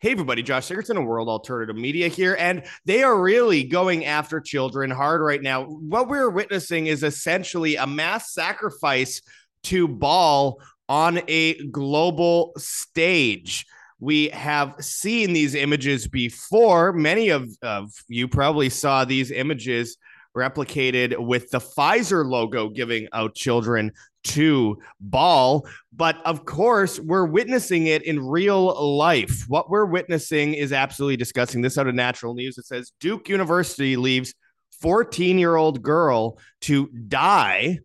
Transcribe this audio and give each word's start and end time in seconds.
Hey, 0.00 0.12
everybody, 0.12 0.42
Josh 0.42 0.68
Sigurdson 0.68 0.98
of 0.98 1.06
World 1.06 1.30
Alternative 1.30 1.74
Media 1.74 2.08
here, 2.08 2.36
and 2.38 2.64
they 2.84 3.02
are 3.02 3.18
really 3.18 3.64
going 3.64 4.04
after 4.04 4.42
children 4.42 4.90
hard 4.90 5.22
right 5.22 5.40
now. 5.40 5.64
What 5.64 6.06
we're 6.06 6.28
witnessing 6.28 6.86
is 6.86 7.02
essentially 7.02 7.76
a 7.76 7.86
mass 7.86 8.34
sacrifice 8.34 9.22
to 9.62 9.88
Baal 9.88 10.60
on 10.86 11.22
a 11.28 11.54
global 11.68 12.52
stage. 12.58 13.64
We 13.98 14.28
have 14.28 14.74
seen 14.80 15.32
these 15.32 15.54
images 15.54 16.06
before. 16.08 16.92
Many 16.92 17.30
of, 17.30 17.48
of 17.62 17.90
you 18.06 18.28
probably 18.28 18.68
saw 18.68 19.06
these 19.06 19.30
images 19.30 19.96
replicated 20.36 21.16
with 21.16 21.50
the 21.50 21.58
Pfizer 21.58 22.22
logo 22.22 22.68
giving 22.68 23.08
out 23.14 23.34
children 23.34 23.92
to 24.26 24.78
Baal. 25.00 25.66
But 25.92 26.20
of 26.24 26.44
course, 26.44 26.98
we're 27.00 27.26
witnessing 27.26 27.86
it 27.86 28.02
in 28.02 28.20
real 28.20 28.96
life. 28.96 29.44
What 29.48 29.70
we're 29.70 29.86
witnessing 29.86 30.54
is 30.54 30.72
absolutely 30.72 31.16
disgusting. 31.16 31.62
This 31.62 31.78
out 31.78 31.86
of 31.86 31.94
natural 31.94 32.34
news. 32.34 32.58
It 32.58 32.66
says 32.66 32.92
Duke 33.00 33.28
University 33.28 33.96
leaves 33.96 34.34
14 34.80 35.38
year 35.38 35.56
old 35.56 35.82
girl 35.82 36.38
to 36.62 36.88
die, 36.88 37.78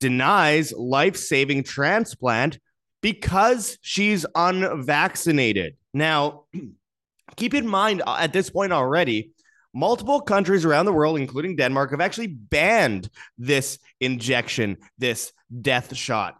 denies 0.00 0.72
life 0.72 1.16
saving 1.16 1.64
transplant 1.64 2.58
because 3.02 3.78
she's 3.82 4.24
unvaccinated. 4.34 5.76
Now, 5.92 6.44
keep 7.36 7.54
in 7.54 7.66
mind 7.66 8.02
uh, 8.06 8.16
at 8.20 8.32
this 8.32 8.50
point 8.50 8.72
already, 8.72 9.30
multiple 9.74 10.20
countries 10.20 10.64
around 10.64 10.86
the 10.86 10.92
world, 10.92 11.18
including 11.18 11.56
Denmark, 11.56 11.90
have 11.90 12.00
actually 12.00 12.28
banned 12.28 13.08
this 13.36 13.78
injection, 14.00 14.78
this 14.98 15.32
death 15.62 15.94
shot 15.96 16.38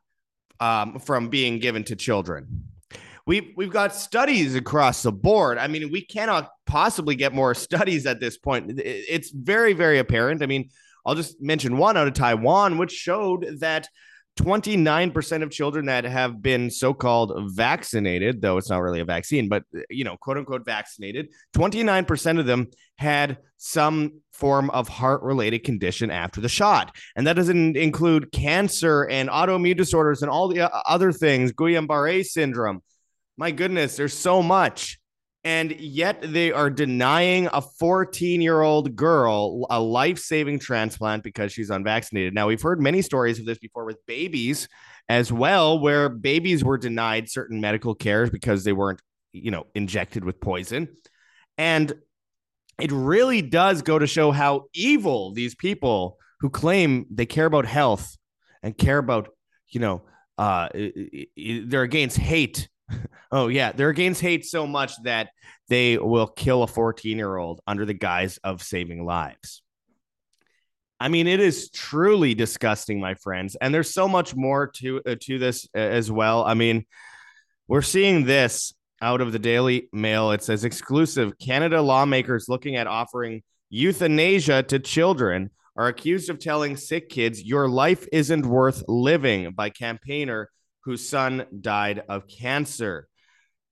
um, 0.61 0.99
from 0.99 1.29
being 1.29 1.59
given 1.59 1.85
to 1.85 1.97
children. 1.97 2.65
We've, 3.27 3.53
we've 3.57 3.71
got 3.71 3.95
studies 3.95 4.55
across 4.55 5.03
the 5.03 5.13
board. 5.13 5.59
I 5.59 5.69
mean, 5.69 5.91
we 5.93 6.03
cannot 6.03 6.51
possibly 6.67 7.15
get 7.15 7.35
more 7.35 7.55
studies 7.67 8.07
at 8.07 8.21
this 8.21 8.39
point. 8.39 8.81
It's 8.83 9.31
very, 9.31 9.75
very 9.75 9.99
apparent. 9.99 10.43
I 10.43 10.47
mean, 10.47 10.71
I'll 11.05 11.15
just 11.15 11.41
mention 11.41 11.77
one 11.77 11.97
out 11.97 12.09
of 12.09 12.15
Taiwan, 12.15 12.79
which 12.79 12.93
showed 12.93 13.61
that 13.61 13.89
29% 14.39 15.43
of 15.43 15.51
children 15.51 15.87
that 15.87 16.05
have 16.05 16.41
been 16.41 16.71
so-called 16.71 17.33
vaccinated, 17.55 18.41
though 18.41 18.57
it's 18.57 18.71
not 18.71 18.81
really 18.81 19.01
a 19.01 19.05
vaccine, 19.05 19.49
but 19.49 19.65
uh, 19.77 19.81
you 19.91 20.05
know, 20.05 20.17
quote 20.17 20.39
unquote 20.39 20.65
vaccinated, 20.65 21.29
29% 21.57 22.39
of 22.39 22.47
them 22.47 22.69
had 22.97 23.39
some 23.57 24.21
form 24.33 24.71
of 24.71 24.87
heart-related 24.87 25.65
condition 25.65 26.11
after 26.11 26.41
the 26.41 26.49
shot. 26.49 26.97
And 27.17 27.27
that 27.27 27.35
doesn't 27.35 27.77
include 27.77 28.31
cancer 28.31 29.09
and 29.11 29.29
autoimmune 29.29 29.77
disorders 29.77 30.23
and 30.23 30.31
all 30.31 30.47
the 30.49 30.61
uh, 30.61 30.83
other 30.87 31.11
things, 31.11 31.53
Guillain-Barré 31.53 32.25
syndrome. 32.25 32.83
My 33.37 33.51
goodness, 33.51 33.97
there's 33.97 34.15
so 34.15 34.43
much 34.43 34.99
and 35.45 35.73
yet 35.81 36.21
they 36.21 36.53
are 36.53 36.69
denying 36.69 37.49
a 37.53 37.63
14 37.63 38.41
year 38.41 38.61
old 38.61 38.97
girl 38.97 39.67
a 39.71 39.81
life 39.81 40.19
saving 40.19 40.59
transplant 40.59 41.23
because 41.23 41.53
she's 41.53 41.71
unvaccinated. 41.71 42.35
Now, 42.35 42.49
we've 42.49 42.63
heard 42.63 42.81
many 42.81 43.03
stories 43.03 43.39
of 43.39 43.47
this 43.47 43.59
before 43.59 43.85
with 43.85 44.05
babies 44.07 44.69
as 45.09 45.33
well, 45.33 45.79
where 45.79 46.09
babies 46.09 46.65
were 46.65 46.77
denied 46.77 47.31
certain 47.31 47.61
medical 47.61 47.95
cares 47.95 48.31
because 48.31 48.65
they 48.65 48.73
weren't, 48.73 49.01
you 49.33 49.51
know, 49.51 49.67
injected 49.75 50.25
with 50.25 50.41
poison. 50.41 50.89
And 51.57 51.95
it 52.79 52.93
really 52.93 53.43
does 53.43 53.83
go 53.83 53.99
to 53.99 54.07
show 54.07 54.33
how 54.33 54.65
evil 54.75 55.33
these 55.33 55.55
people 55.55 56.19
who 56.41 56.51
claim 56.51 57.07
they 57.11 57.27
care 57.27 57.47
about 57.47 57.65
health 57.65 58.17
and 58.63 58.77
care 58.77 58.99
about, 58.99 59.29
you 59.69 59.81
know, 59.81 60.03
uh, 60.37 60.69
they're 61.37 61.83
against 61.83 62.17
hate 62.17 62.69
oh 63.33 63.49
yeah, 63.49 63.73
they're 63.73 63.91
against 63.91 64.21
hate 64.21 64.45
so 64.45 64.67
much 64.67 64.93
that 65.03 65.31
they 65.69 65.99
will 65.99 66.27
kill 66.27 66.63
a 66.63 66.67
14 66.67 67.17
year 67.17 67.37
old 67.37 67.61
under 67.67 67.85
the 67.85 67.95
guise 67.95 68.39
of 68.39 68.63
saving 68.63 69.05
lives. 69.05 69.63
I 71.01 71.09
mean, 71.09 71.29
it 71.29 71.39
is 71.39 71.71
truly 71.71 72.35
disgusting, 72.35 72.99
my 73.01 73.15
friends, 73.15 73.57
and 73.61 73.73
there's 73.73 73.93
so 73.95 74.09
much 74.09 74.35
more 74.35 74.67
to 74.79 75.01
uh, 75.07 75.17
to 75.23 75.39
this 75.39 75.69
uh, 75.75 75.79
as 75.79 76.11
well. 76.11 76.45
I 76.45 76.55
mean, 76.55 76.87
we're 77.69 77.83
seeing 77.83 78.25
this 78.25 78.73
out 79.01 79.21
of 79.21 79.33
the 79.33 79.39
Daily 79.39 79.89
Mail. 79.93 80.33
It 80.33 80.43
says 80.43 80.65
exclusive 80.65 81.39
Canada 81.39 81.81
lawmakers 81.81 82.49
looking 82.49 82.75
at 82.77 82.89
offering 82.89 83.43
euthanasia 83.71 84.65
to 84.65 84.79
children 84.79 85.51
are 85.77 85.87
accused 85.87 86.31
of 86.31 86.41
telling 86.41 86.77
sick 86.77 87.09
kids 87.09 87.43
your 87.45 87.69
life 87.69 88.07
isn't 88.13 88.45
worth 88.45 88.83
living 88.89 89.53
by 89.53 89.71
campaigner 89.71 90.51
whose 90.85 91.09
son 91.09 91.47
died 91.61 92.03
of 92.09 92.29
cancer. 92.29 93.09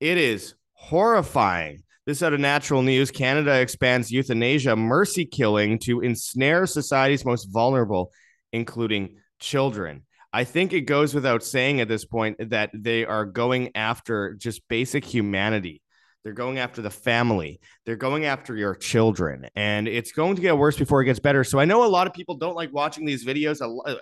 It 0.00 0.18
is 0.18 0.54
horrifying. 0.72 1.82
This 2.06 2.22
out 2.22 2.34
of 2.34 2.40
natural 2.40 2.82
news. 2.82 3.10
Canada 3.10 3.58
expands 3.60 4.12
euthanasia 4.12 4.76
mercy 4.76 5.24
killing 5.24 5.78
to 5.80 6.00
ensnare 6.00 6.66
society's 6.66 7.24
most 7.24 7.46
vulnerable, 7.46 8.12
including 8.52 9.16
children. 9.40 10.04
I 10.32 10.44
think 10.44 10.72
it 10.72 10.82
goes 10.82 11.14
without 11.14 11.42
saying 11.42 11.80
at 11.80 11.88
this 11.88 12.04
point 12.04 12.50
that 12.50 12.70
they 12.74 13.04
are 13.04 13.24
going 13.24 13.70
after 13.74 14.34
just 14.34 14.68
basic 14.68 15.04
humanity. 15.04 15.80
They're 16.26 16.32
going 16.32 16.58
after 16.58 16.82
the 16.82 16.90
family. 16.90 17.60
They're 17.84 17.94
going 17.94 18.24
after 18.24 18.56
your 18.56 18.74
children. 18.74 19.46
And 19.54 19.86
it's 19.86 20.10
going 20.10 20.34
to 20.34 20.42
get 20.42 20.58
worse 20.58 20.76
before 20.76 21.00
it 21.00 21.04
gets 21.04 21.20
better. 21.20 21.44
So 21.44 21.60
I 21.60 21.66
know 21.66 21.84
a 21.84 21.86
lot 21.86 22.08
of 22.08 22.14
people 22.14 22.34
don't 22.34 22.56
like 22.56 22.72
watching 22.72 23.06
these 23.06 23.24
videos. 23.24 23.60
Uh, 23.62 23.94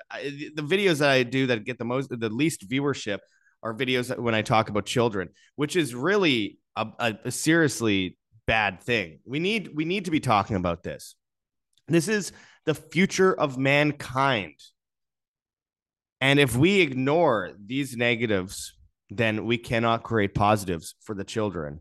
the 0.55 0.63
videos 0.63 1.01
that 1.01 1.11
I 1.11 1.23
do 1.23 1.49
that 1.49 1.65
get 1.65 1.77
the 1.77 1.85
most, 1.85 2.09
the 2.09 2.31
least 2.31 2.67
viewership 2.67 3.19
are 3.63 3.75
videos 3.75 4.09
that 4.09 4.19
when 4.19 4.35
I 4.35 4.41
talk 4.41 4.71
about 4.71 4.87
children, 4.87 5.29
which 5.57 5.77
is 5.77 5.95
really 5.95 6.57
a, 6.77 6.87
a, 6.99 7.15
a 7.27 7.31
seriously 7.31 8.17
bad 8.47 8.83
thing. 8.83 9.19
We 9.27 9.39
need 9.39 9.73
we 9.75 9.85
need 9.85 10.07
to 10.07 10.11
be 10.11 10.21
talking 10.21 10.57
about 10.57 10.83
this. 10.83 11.17
This 11.89 12.09
is 12.09 12.33
the 12.65 12.75
future 12.75 13.35
of 13.35 13.59
mankind. 13.59 14.55
And 16.23 16.41
if 16.41 16.57
we 16.57 16.81
ignore 16.81 17.53
these 17.63 17.99
negatives, 17.99 18.73
then 19.11 19.45
we 19.45 19.59
cannot 19.59 20.05
create 20.05 20.35
positives 20.35 20.95
for 21.03 21.15
the 21.15 21.25
children 21.25 21.81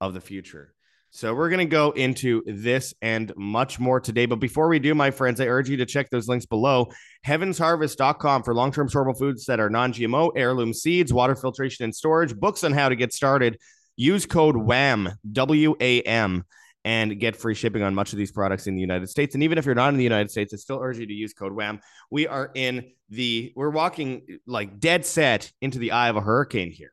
of 0.00 0.14
the 0.14 0.20
future. 0.20 0.74
So 1.12 1.34
we're 1.34 1.48
going 1.48 1.58
to 1.58 1.64
go 1.64 1.90
into 1.90 2.42
this 2.46 2.94
and 3.02 3.32
much 3.36 3.80
more 3.80 3.98
today. 4.00 4.26
But 4.26 4.36
before 4.36 4.68
we 4.68 4.78
do, 4.78 4.94
my 4.94 5.10
friends, 5.10 5.40
I 5.40 5.46
urge 5.46 5.68
you 5.68 5.76
to 5.78 5.86
check 5.86 6.08
those 6.08 6.28
links 6.28 6.46
below. 6.46 6.86
Heavensharvest.com 7.26 8.44
for 8.44 8.54
long-term 8.54 8.88
storable 8.88 9.18
foods 9.18 9.44
that 9.46 9.58
are 9.58 9.68
non-GMO, 9.68 10.30
heirloom 10.36 10.72
seeds, 10.72 11.12
water 11.12 11.34
filtration 11.34 11.84
and 11.84 11.94
storage, 11.94 12.36
books 12.36 12.62
on 12.62 12.72
how 12.72 12.88
to 12.88 12.94
get 12.94 13.12
started. 13.12 13.58
Use 13.96 14.24
code 14.24 14.56
WHAM, 14.56 15.10
W-A-M, 15.32 16.44
and 16.84 17.20
get 17.20 17.34
free 17.34 17.56
shipping 17.56 17.82
on 17.82 17.92
much 17.92 18.12
of 18.12 18.18
these 18.18 18.30
products 18.30 18.68
in 18.68 18.76
the 18.76 18.80
United 18.80 19.08
States. 19.08 19.34
And 19.34 19.42
even 19.42 19.58
if 19.58 19.66
you're 19.66 19.74
not 19.74 19.88
in 19.88 19.96
the 19.96 20.04
United 20.04 20.30
States, 20.30 20.54
I 20.54 20.58
still 20.58 20.78
urge 20.80 20.98
you 20.98 21.06
to 21.06 21.12
use 21.12 21.34
code 21.34 21.52
WHAM. 21.52 21.80
We 22.12 22.28
are 22.28 22.52
in 22.54 22.92
the, 23.08 23.52
we're 23.56 23.70
walking 23.70 24.38
like 24.46 24.78
dead 24.78 25.04
set 25.04 25.50
into 25.60 25.80
the 25.80 25.90
eye 25.90 26.08
of 26.08 26.14
a 26.14 26.20
hurricane 26.20 26.70
here 26.70 26.92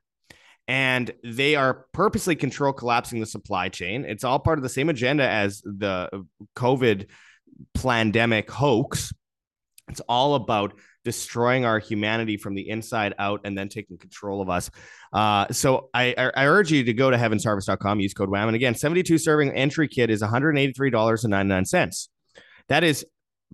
and 0.67 1.11
they 1.23 1.55
are 1.55 1.85
purposely 1.94 2.35
control 2.35 2.73
collapsing 2.73 3.19
the 3.19 3.25
supply 3.25 3.69
chain. 3.69 4.05
It's 4.05 4.23
all 4.23 4.39
part 4.39 4.59
of 4.59 4.63
the 4.63 4.69
same 4.69 4.89
agenda 4.89 5.28
as 5.28 5.61
the 5.61 6.25
COVID 6.55 7.07
pandemic 7.73 8.51
hoax. 8.51 9.13
It's 9.89 10.01
all 10.09 10.35
about 10.35 10.73
destroying 11.06 11.63
our 11.63 11.79
humanity 11.79 12.35
from 12.35 12.53
the 12.53 12.67
inside 12.67 13.13
out 13.17 13.39
and 13.45 13.57
then 13.57 13.69
taking 13.69 13.97
control 13.97 14.41
of 14.41 14.50
us. 14.50 14.69
Uh, 15.13 15.47
so 15.51 15.89
I, 15.94 16.13
I, 16.17 16.45
urge 16.47 16.69
you 16.69 16.83
to 16.83 16.94
go 16.94 17.09
to 17.09 17.16
heavensharvest.com, 17.16 18.01
use 18.01 18.13
code 18.13 18.29
WHAM. 18.29 18.50
And 18.50 18.56
again, 18.56 18.75
72 18.75 19.17
serving 19.17 19.51
entry 19.51 19.88
kit 19.88 20.09
is 20.09 20.22
$183.99. 20.22 22.07
That 22.67 22.83
is 22.83 23.06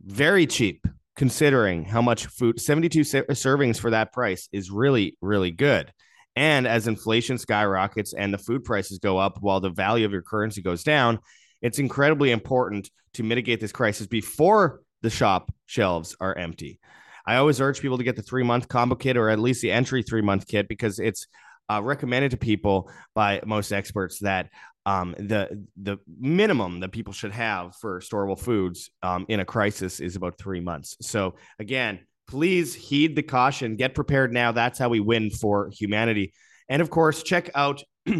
very 0.03 0.47
cheap 0.47 0.87
considering 1.15 1.85
how 1.85 2.01
much 2.01 2.25
food 2.25 2.59
72 2.59 3.01
servings 3.01 3.79
for 3.79 3.91
that 3.91 4.11
price 4.11 4.49
is 4.51 4.71
really, 4.71 5.15
really 5.21 5.51
good. 5.51 5.93
And 6.35 6.67
as 6.67 6.87
inflation 6.87 7.37
skyrockets 7.37 8.13
and 8.13 8.33
the 8.33 8.37
food 8.37 8.63
prices 8.63 8.99
go 8.99 9.17
up 9.17 9.37
while 9.41 9.59
the 9.59 9.69
value 9.69 10.05
of 10.05 10.11
your 10.11 10.23
currency 10.23 10.61
goes 10.61 10.83
down, 10.83 11.19
it's 11.61 11.79
incredibly 11.79 12.31
important 12.31 12.89
to 13.13 13.23
mitigate 13.23 13.59
this 13.59 13.71
crisis 13.71 14.07
before 14.07 14.81
the 15.01 15.09
shop 15.09 15.53
shelves 15.65 16.15
are 16.19 16.35
empty. 16.35 16.79
I 17.25 17.35
always 17.35 17.61
urge 17.61 17.79
people 17.79 17.97
to 17.97 18.03
get 18.03 18.15
the 18.15 18.21
three 18.21 18.43
month 18.43 18.67
combo 18.67 18.95
kit 18.95 19.15
or 19.15 19.29
at 19.29 19.39
least 19.39 19.61
the 19.61 19.71
entry 19.71 20.03
three 20.03 20.21
month 20.21 20.47
kit 20.47 20.67
because 20.67 20.99
it's 20.99 21.27
uh, 21.69 21.81
recommended 21.81 22.31
to 22.31 22.37
people 22.37 22.91
by 23.13 23.41
most 23.45 23.71
experts 23.71 24.19
that 24.19 24.49
um, 24.85 25.15
the 25.17 25.65
the 25.81 25.97
minimum 26.19 26.81
that 26.81 26.91
people 26.91 27.13
should 27.13 27.31
have 27.31 27.75
for 27.77 28.01
storable 28.01 28.37
foods 28.37 28.89
um, 29.01 29.25
in 29.29 29.39
a 29.39 29.45
crisis 29.45 30.01
is 30.01 30.15
about 30.15 30.37
three 30.37 30.59
months. 30.59 30.97
So 31.01 31.35
again, 31.59 31.99
please 32.27 32.73
heed 32.73 33.15
the 33.15 33.23
caution. 33.23 33.75
Get 33.75 33.95
prepared 33.95 34.33
now. 34.33 34.51
That's 34.51 34.79
how 34.79 34.89
we 34.89 34.99
win 34.99 35.29
for 35.29 35.69
humanity. 35.71 36.33
And 36.69 36.81
of 36.81 36.89
course, 36.89 37.23
check 37.23 37.49
out 37.55 37.83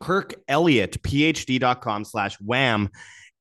Kirk 0.00 0.34
Elliott, 0.48 1.02
phd.com 1.02 2.04
slash 2.04 2.36
wham. 2.40 2.88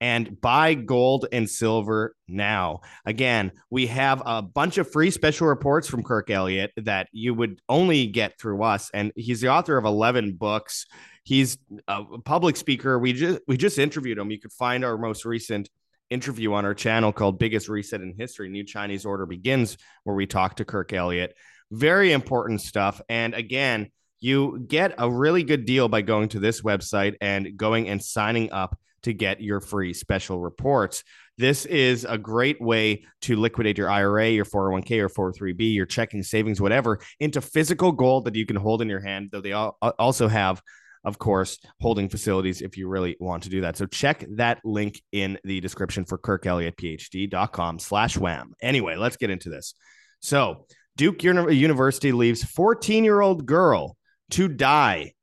and 0.01 0.41
buy 0.41 0.73
gold 0.73 1.27
and 1.31 1.47
silver 1.47 2.15
now. 2.27 2.81
Again, 3.05 3.51
we 3.69 3.85
have 3.87 4.23
a 4.25 4.41
bunch 4.41 4.79
of 4.79 4.91
free 4.91 5.11
special 5.11 5.47
reports 5.47 5.87
from 5.87 6.01
Kirk 6.03 6.31
Elliott 6.31 6.71
that 6.77 7.07
you 7.11 7.35
would 7.35 7.61
only 7.69 8.07
get 8.07 8.39
through 8.39 8.63
us. 8.63 8.89
And 8.95 9.11
he's 9.15 9.41
the 9.41 9.49
author 9.49 9.77
of 9.77 9.85
11 9.85 10.33
books. 10.33 10.87
He's 11.23 11.59
a 11.87 12.03
public 12.25 12.55
speaker. 12.57 12.97
We 12.97 13.13
just 13.13 13.41
we 13.47 13.57
just 13.57 13.77
interviewed 13.77 14.17
him. 14.17 14.31
You 14.31 14.39
could 14.39 14.53
find 14.53 14.83
our 14.83 14.97
most 14.97 15.23
recent 15.23 15.69
interview 16.11 16.53
on 16.53 16.65
our 16.65 16.75
channel 16.75 17.11
called 17.11 17.39
Biggest 17.39 17.69
Reset 17.69 18.01
in 18.01 18.13
History 18.15 18.49
New 18.49 18.63
Chinese 18.63 19.05
Order 19.05 19.25
Begins, 19.25 19.77
where 20.03 20.15
we 20.15 20.27
talk 20.27 20.57
to 20.57 20.65
Kirk 20.65 20.93
Elliott. 20.93 21.35
Very 21.71 22.11
important 22.11 22.61
stuff. 22.61 23.01
And 23.09 23.33
again, 23.33 23.89
you 24.19 24.63
get 24.67 24.93
a 24.99 25.09
really 25.09 25.41
good 25.41 25.65
deal 25.65 25.87
by 25.87 26.01
going 26.01 26.29
to 26.29 26.39
this 26.39 26.61
website 26.61 27.15
and 27.21 27.57
going 27.57 27.89
and 27.89 28.03
signing 28.03 28.51
up 28.51 28.77
to 29.03 29.13
get 29.13 29.41
your 29.41 29.59
free 29.59 29.93
special 29.93 30.39
reports. 30.39 31.03
This 31.37 31.65
is 31.65 32.05
a 32.05 32.19
great 32.19 32.61
way 32.61 33.05
to 33.21 33.35
liquidate 33.35 33.79
your 33.79 33.89
IRA, 33.89 34.29
your 34.29 34.45
401k, 34.45 34.99
or 34.99 35.33
403b, 35.33 35.73
your 35.73 35.87
checking 35.87 36.21
savings, 36.21 36.61
whatever, 36.61 36.99
into 37.19 37.41
physical 37.41 37.91
gold 37.91 38.25
that 38.25 38.35
you 38.35 38.45
can 38.45 38.57
hold 38.57 38.83
in 38.83 38.89
your 38.89 38.99
hand. 38.99 39.29
Though 39.31 39.41
they 39.41 39.53
also 39.53 40.27
have, 40.27 40.61
of 41.03 41.17
course, 41.17 41.59
holding 41.79 42.09
facilities 42.09 42.61
if 42.61 42.77
you 42.77 42.87
really 42.87 43.17
want 43.19 43.43
to 43.43 43.49
do 43.49 43.61
that. 43.61 43.77
So 43.77 43.85
check 43.85 44.25
that 44.35 44.59
link 44.63 45.01
in 45.11 45.37
the 45.43 45.59
description 45.59 46.05
for 46.05 46.17
kirkelliottphd.com 46.17 47.79
slash 47.79 48.17
wham. 48.17 48.53
Anyway, 48.61 48.95
let's 48.95 49.17
get 49.17 49.29
into 49.29 49.49
this. 49.49 49.73
So 50.19 50.67
Duke 50.97 51.23
University 51.23 52.11
leaves 52.11 52.43
14 52.43 53.03
year 53.03 53.21
old 53.21 53.45
girl 53.45 53.97
to 54.31 54.47
die 54.47 55.13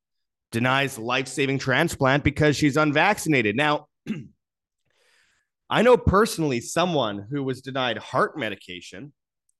denies 0.50 0.98
life 0.98 1.28
saving 1.28 1.58
transplant 1.58 2.24
because 2.24 2.56
she's 2.56 2.76
unvaccinated. 2.76 3.54
Now, 3.54 3.86
I 5.70 5.82
know 5.82 5.96
personally 5.96 6.60
someone 6.60 7.26
who 7.30 7.42
was 7.42 7.60
denied 7.60 7.98
heart 7.98 8.38
medication 8.38 9.12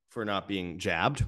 for 0.09 0.25
not 0.25 0.49
being 0.49 0.79
jabbed 0.79 1.25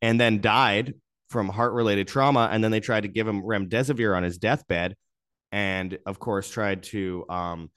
and 0.00 0.20
then 0.20 0.40
died 0.40 0.94
from 1.32 1.48
heart 1.48 1.72
related 1.72 2.06
trauma. 2.06 2.48
And 2.52 2.62
then 2.62 2.70
they 2.70 2.80
tried 2.80 3.02
to 3.02 3.08
give 3.08 3.26
him 3.26 3.42
remdesivir 3.42 4.16
on 4.16 4.22
his 4.22 4.38
deathbed. 4.38 4.94
And 5.50 5.98
of 6.06 6.18
course, 6.18 6.48
tried 6.48 6.84
to 6.84 7.24
um, 7.28 7.70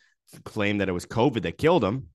claim 0.44 0.78
that 0.78 0.90
it 0.90 0.94
was 0.94 1.06
COVID 1.06 1.42
that 1.44 1.58
killed 1.58 1.84
him. 1.84 2.10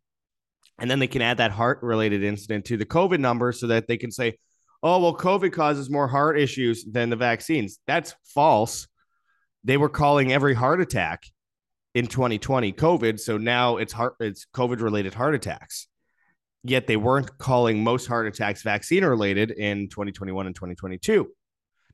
And 0.79 0.91
then 0.91 0.99
they 0.99 1.07
can 1.07 1.23
add 1.23 1.39
that 1.39 1.51
heart 1.51 1.81
related 1.83 2.23
incident 2.23 2.67
to 2.67 2.77
the 2.77 2.87
COVID 2.87 3.19
number 3.19 3.53
so 3.53 3.67
that 3.67 3.89
they 3.89 3.97
can 3.97 4.11
say, 4.11 4.39
oh, 4.83 5.01
well, 5.01 5.17
COVID 5.17 5.53
causes 5.53 5.91
more 5.91 6.09
heart 6.09 6.39
issues 6.39 6.85
than 6.85 7.11
the 7.11 7.17
vaccines. 7.17 7.79
That's 7.87 8.15
false 8.35 8.87
they 9.65 9.77
were 9.77 9.89
calling 9.89 10.33
every 10.33 10.55
heart 10.55 10.81
attack 10.81 11.25
in 11.95 12.07
2020 12.07 12.73
COVID. 12.73 13.21
So 13.21 13.39
now 13.39 13.77
it's 13.77 13.93
heart 13.93 14.15
it's 14.21 14.47
COVID 14.55 14.81
related 14.81 15.15
heart 15.15 15.35
attacks. 15.35 15.89
Yet 16.63 16.87
they 16.87 16.97
weren't 16.97 17.39
calling 17.39 17.83
most 17.83 18.07
heart 18.07 18.27
attacks 18.27 18.63
vaccine 18.63 19.05
related 19.05 19.51
in 19.51 19.89
2021 19.89 20.47
and 20.47 20.55
2022, 20.55 21.29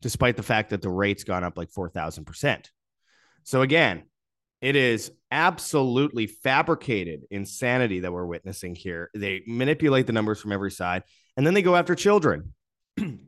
despite 0.01 0.37
the 0.37 0.43
fact 0.43 0.71
that 0.71 0.83
the 0.83 0.89
rate's 0.89 1.25
gone 1.25 1.45
up 1.45 1.57
like 1.57 1.71
4,000%. 1.71 2.67
So 3.45 3.63
again, 3.63 4.05
it 4.61 4.75
is 4.75 5.13
absolutely 5.31 6.27
fabricated 6.27 7.27
insanity 7.31 8.01
that 8.01 8.13
we're 8.13 8.27
witnessing 8.27 8.75
here. 8.75 9.11
They 9.15 9.43
manipulate 9.47 10.07
the 10.07 10.13
numbers 10.13 10.41
from 10.41 10.53
every 10.53 10.73
side 10.73 11.05
and 11.37 11.47
then 11.47 11.55
they 11.55 11.63
go 11.63 11.77
after 11.77 11.95
children. 11.95 12.55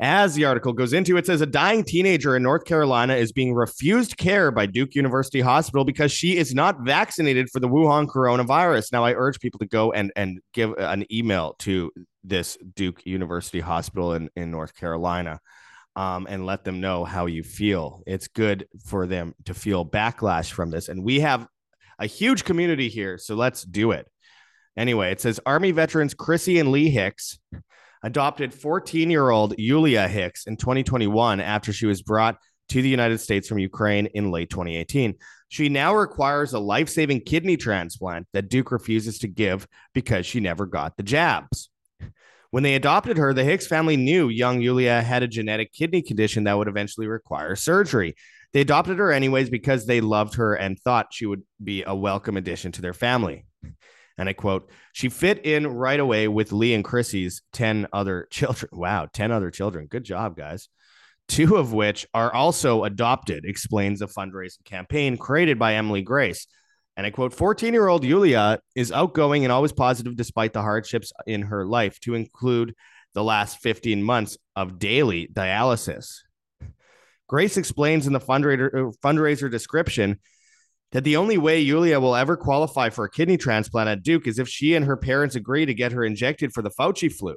As 0.00 0.34
the 0.36 0.44
article 0.44 0.72
goes 0.72 0.92
into, 0.92 1.16
it 1.16 1.26
says 1.26 1.40
a 1.40 1.46
dying 1.46 1.82
teenager 1.82 2.36
in 2.36 2.42
North 2.44 2.64
Carolina 2.64 3.16
is 3.16 3.32
being 3.32 3.52
refused 3.52 4.16
care 4.16 4.52
by 4.52 4.64
Duke 4.64 4.94
University 4.94 5.40
Hospital 5.40 5.84
because 5.84 6.12
she 6.12 6.36
is 6.36 6.54
not 6.54 6.82
vaccinated 6.82 7.50
for 7.50 7.58
the 7.58 7.68
Wuhan 7.68 8.06
coronavirus. 8.06 8.92
Now, 8.92 9.04
I 9.04 9.14
urge 9.14 9.40
people 9.40 9.58
to 9.58 9.66
go 9.66 9.90
and, 9.90 10.12
and 10.14 10.38
give 10.54 10.72
an 10.78 11.04
email 11.12 11.56
to 11.60 11.90
this 12.22 12.56
Duke 12.76 13.06
University 13.06 13.58
Hospital 13.58 14.12
in, 14.12 14.30
in 14.36 14.52
North 14.52 14.72
Carolina 14.76 15.40
um, 15.96 16.28
and 16.30 16.46
let 16.46 16.62
them 16.62 16.80
know 16.80 17.04
how 17.04 17.26
you 17.26 17.42
feel. 17.42 18.04
It's 18.06 18.28
good 18.28 18.68
for 18.86 19.08
them 19.08 19.34
to 19.46 19.54
feel 19.54 19.84
backlash 19.84 20.52
from 20.52 20.70
this. 20.70 20.88
And 20.88 21.02
we 21.02 21.20
have 21.20 21.48
a 21.98 22.06
huge 22.06 22.44
community 22.44 22.88
here, 22.88 23.18
so 23.18 23.34
let's 23.34 23.64
do 23.64 23.90
it. 23.90 24.06
Anyway, 24.76 25.10
it 25.10 25.20
says 25.20 25.40
Army 25.44 25.72
veterans 25.72 26.14
Chrissy 26.14 26.60
and 26.60 26.70
Lee 26.70 26.88
Hicks 26.88 27.40
adopted 28.02 28.54
14 28.54 29.10
year 29.10 29.30
old 29.30 29.54
Yulia 29.58 30.08
Hicks 30.08 30.46
in 30.46 30.56
2021 30.56 31.40
after 31.40 31.72
she 31.72 31.86
was 31.86 32.02
brought 32.02 32.38
to 32.68 32.82
the 32.82 32.88
United 32.88 33.18
States 33.18 33.48
from 33.48 33.58
Ukraine 33.58 34.06
in 34.06 34.30
late 34.30 34.50
2018. 34.50 35.14
She 35.48 35.68
now 35.68 35.94
requires 35.94 36.52
a 36.52 36.58
life 36.58 36.88
saving 36.88 37.22
kidney 37.22 37.56
transplant 37.56 38.26
that 38.32 38.50
Duke 38.50 38.70
refuses 38.70 39.18
to 39.20 39.28
give 39.28 39.66
because 39.94 40.26
she 40.26 40.40
never 40.40 40.66
got 40.66 40.96
the 40.96 41.02
jabs. 41.02 41.70
When 42.50 42.62
they 42.62 42.74
adopted 42.74 43.18
her, 43.18 43.34
the 43.34 43.44
Hicks 43.44 43.66
family 43.66 43.96
knew 43.96 44.28
young 44.28 44.60
Yulia 44.60 45.02
had 45.02 45.22
a 45.22 45.28
genetic 45.28 45.72
kidney 45.72 46.02
condition 46.02 46.44
that 46.44 46.56
would 46.56 46.68
eventually 46.68 47.06
require 47.06 47.56
surgery. 47.56 48.14
They 48.52 48.62
adopted 48.62 48.98
her 48.98 49.12
anyways 49.12 49.50
because 49.50 49.84
they 49.84 50.00
loved 50.00 50.34
her 50.34 50.54
and 50.54 50.78
thought 50.78 51.08
she 51.12 51.26
would 51.26 51.42
be 51.62 51.84
a 51.86 51.94
welcome 51.94 52.38
addition 52.38 52.72
to 52.72 52.82
their 52.82 52.94
family. 52.94 53.44
And 54.18 54.28
I 54.28 54.32
quote, 54.32 54.70
she 54.92 55.08
fit 55.08 55.46
in 55.46 55.66
right 55.66 56.00
away 56.00 56.26
with 56.26 56.52
Lee 56.52 56.74
and 56.74 56.84
Chrissy's 56.84 57.42
10 57.52 57.86
other 57.92 58.26
children. 58.30 58.70
Wow, 58.72 59.08
10 59.12 59.30
other 59.30 59.50
children. 59.50 59.86
Good 59.86 60.04
job, 60.04 60.36
guys. 60.36 60.68
Two 61.28 61.56
of 61.56 61.72
which 61.72 62.06
are 62.14 62.32
also 62.32 62.84
adopted, 62.84 63.44
explains 63.44 64.00
the 64.00 64.06
fundraising 64.06 64.64
campaign 64.64 65.16
created 65.16 65.58
by 65.58 65.74
Emily 65.74 66.02
Grace. 66.02 66.46
And 66.96 67.06
I 67.06 67.10
quote, 67.10 67.32
14 67.32 67.72
year 67.72 67.86
old 67.86 68.02
Yulia 68.02 68.60
is 68.74 68.90
outgoing 68.90 69.44
and 69.44 69.52
always 69.52 69.72
positive 69.72 70.16
despite 70.16 70.52
the 70.52 70.62
hardships 70.62 71.12
in 71.26 71.42
her 71.42 71.64
life, 71.64 72.00
to 72.00 72.14
include 72.14 72.74
the 73.14 73.22
last 73.22 73.60
15 73.60 74.02
months 74.02 74.36
of 74.56 74.78
daily 74.78 75.28
dialysis. 75.32 76.20
Grace 77.28 77.56
explains 77.56 78.06
in 78.06 78.14
the 78.14 78.20
fundraiser, 78.20 78.68
uh, 78.68 78.92
fundraiser 79.04 79.50
description 79.50 80.18
that 80.92 81.04
the 81.04 81.16
only 81.16 81.38
way 81.38 81.60
Yulia 81.60 82.00
will 82.00 82.16
ever 82.16 82.36
qualify 82.36 82.88
for 82.90 83.04
a 83.04 83.10
kidney 83.10 83.36
transplant 83.36 83.88
at 83.88 84.02
Duke 84.02 84.26
is 84.26 84.38
if 84.38 84.48
she 84.48 84.74
and 84.74 84.84
her 84.84 84.96
parents 84.96 85.34
agree 85.34 85.66
to 85.66 85.74
get 85.74 85.92
her 85.92 86.04
injected 86.04 86.52
for 86.52 86.62
the 86.62 86.70
Fauci 86.70 87.12
flu. 87.12 87.36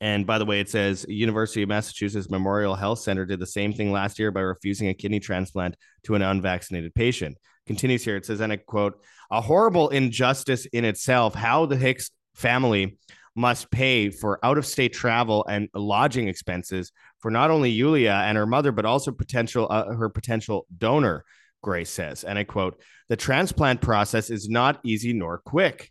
And 0.00 0.26
by 0.26 0.38
the 0.38 0.44
way, 0.44 0.58
it 0.58 0.68
says 0.68 1.06
University 1.08 1.62
of 1.62 1.68
Massachusetts 1.68 2.28
Memorial 2.28 2.74
Health 2.74 2.98
Center 2.98 3.24
did 3.24 3.38
the 3.38 3.46
same 3.46 3.72
thing 3.72 3.92
last 3.92 4.18
year 4.18 4.32
by 4.32 4.40
refusing 4.40 4.88
a 4.88 4.94
kidney 4.94 5.20
transplant 5.20 5.76
to 6.04 6.16
an 6.16 6.22
unvaccinated 6.22 6.94
patient. 6.94 7.38
Continues 7.66 8.04
here. 8.04 8.16
It 8.16 8.26
says, 8.26 8.40
and 8.40 8.52
I 8.52 8.56
quote, 8.56 9.00
a 9.30 9.40
horrible 9.40 9.90
injustice 9.90 10.66
in 10.66 10.84
itself 10.84 11.34
how 11.34 11.66
the 11.66 11.76
Hicks 11.76 12.10
family 12.34 12.98
must 13.34 13.70
pay 13.70 14.10
for 14.10 14.44
out 14.44 14.58
of 14.58 14.66
state 14.66 14.92
travel 14.92 15.46
and 15.48 15.68
lodging 15.72 16.28
expenses 16.28 16.92
for 17.20 17.30
not 17.30 17.50
only 17.50 17.70
Yulia 17.70 18.24
and 18.26 18.36
her 18.36 18.46
mother, 18.46 18.72
but 18.72 18.84
also 18.84 19.12
potential 19.12 19.66
uh, 19.70 19.94
her 19.94 20.08
potential 20.08 20.66
donor. 20.76 21.24
Grace 21.62 21.90
says, 21.90 22.24
and 22.24 22.38
I 22.38 22.44
quote, 22.44 22.80
the 23.08 23.16
transplant 23.16 23.80
process 23.80 24.30
is 24.30 24.48
not 24.48 24.80
easy 24.84 25.12
nor 25.12 25.38
quick. 25.38 25.90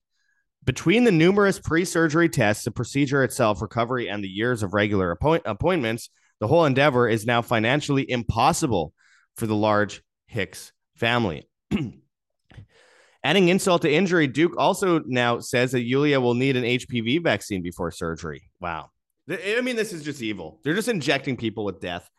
Between 0.63 1.03
the 1.03 1.11
numerous 1.11 1.59
pre 1.59 1.85
surgery 1.85 2.29
tests, 2.29 2.65
the 2.65 2.71
procedure 2.71 3.23
itself, 3.23 3.61
recovery, 3.61 4.09
and 4.09 4.23
the 4.23 4.29
years 4.29 4.61
of 4.61 4.73
regular 4.73 5.11
appoint- 5.11 5.43
appointments, 5.45 6.09
the 6.39 6.47
whole 6.47 6.65
endeavor 6.65 7.07
is 7.07 7.25
now 7.25 7.41
financially 7.41 8.09
impossible 8.09 8.93
for 9.37 9.47
the 9.47 9.55
large 9.55 10.01
Hicks 10.27 10.71
family. 10.95 11.47
Adding 13.23 13.49
insult 13.49 13.83
to 13.83 13.91
injury, 13.91 14.27
Duke 14.27 14.55
also 14.57 14.99
now 15.05 15.39
says 15.39 15.71
that 15.73 15.83
Yulia 15.83 16.19
will 16.19 16.33
need 16.33 16.57
an 16.57 16.63
HPV 16.63 17.23
vaccine 17.23 17.61
before 17.61 17.91
surgery. 17.91 18.49
Wow. 18.59 18.89
I 19.29 19.61
mean, 19.61 19.75
this 19.75 19.93
is 19.93 20.03
just 20.03 20.21
evil. 20.21 20.59
They're 20.63 20.73
just 20.73 20.87
injecting 20.87 21.37
people 21.37 21.63
with 21.63 21.79
death 21.79 22.09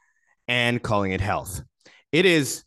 and 0.46 0.80
calling 0.80 1.12
it 1.12 1.20
health. 1.20 1.60
It 2.12 2.24
is 2.24 2.62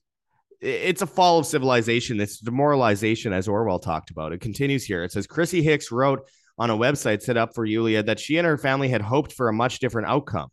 it's 0.62 1.02
a 1.02 1.08
fall 1.08 1.40
of 1.40 1.46
civilization. 1.46 2.20
It's 2.20 2.40
demoralization, 2.40 3.34
as 3.34 3.48
Orwell 3.48 3.80
talked 3.80 4.12
about. 4.12 4.34
It 4.34 4.42
continues 4.42 4.84
here. 4.84 5.04
It 5.04 5.12
says 5.12 5.28
Chrissy 5.28 5.62
Hicks 5.62 5.92
wrote 5.92 6.28
on 6.58 6.70
a 6.70 6.78
website 6.78 7.22
set 7.22 7.38
up 7.38 7.54
for 7.54 7.66
Yulia 7.66 8.04
that 8.04 8.20
she 8.20 8.38
and 8.38 8.48
her 8.48 8.58
family 8.58 8.90
had 8.90 9.02
hoped 9.02 9.34
for 9.34 9.50
a 9.50 9.54
much 9.54 9.80
different 9.80 10.08
outcome. 10.08 10.50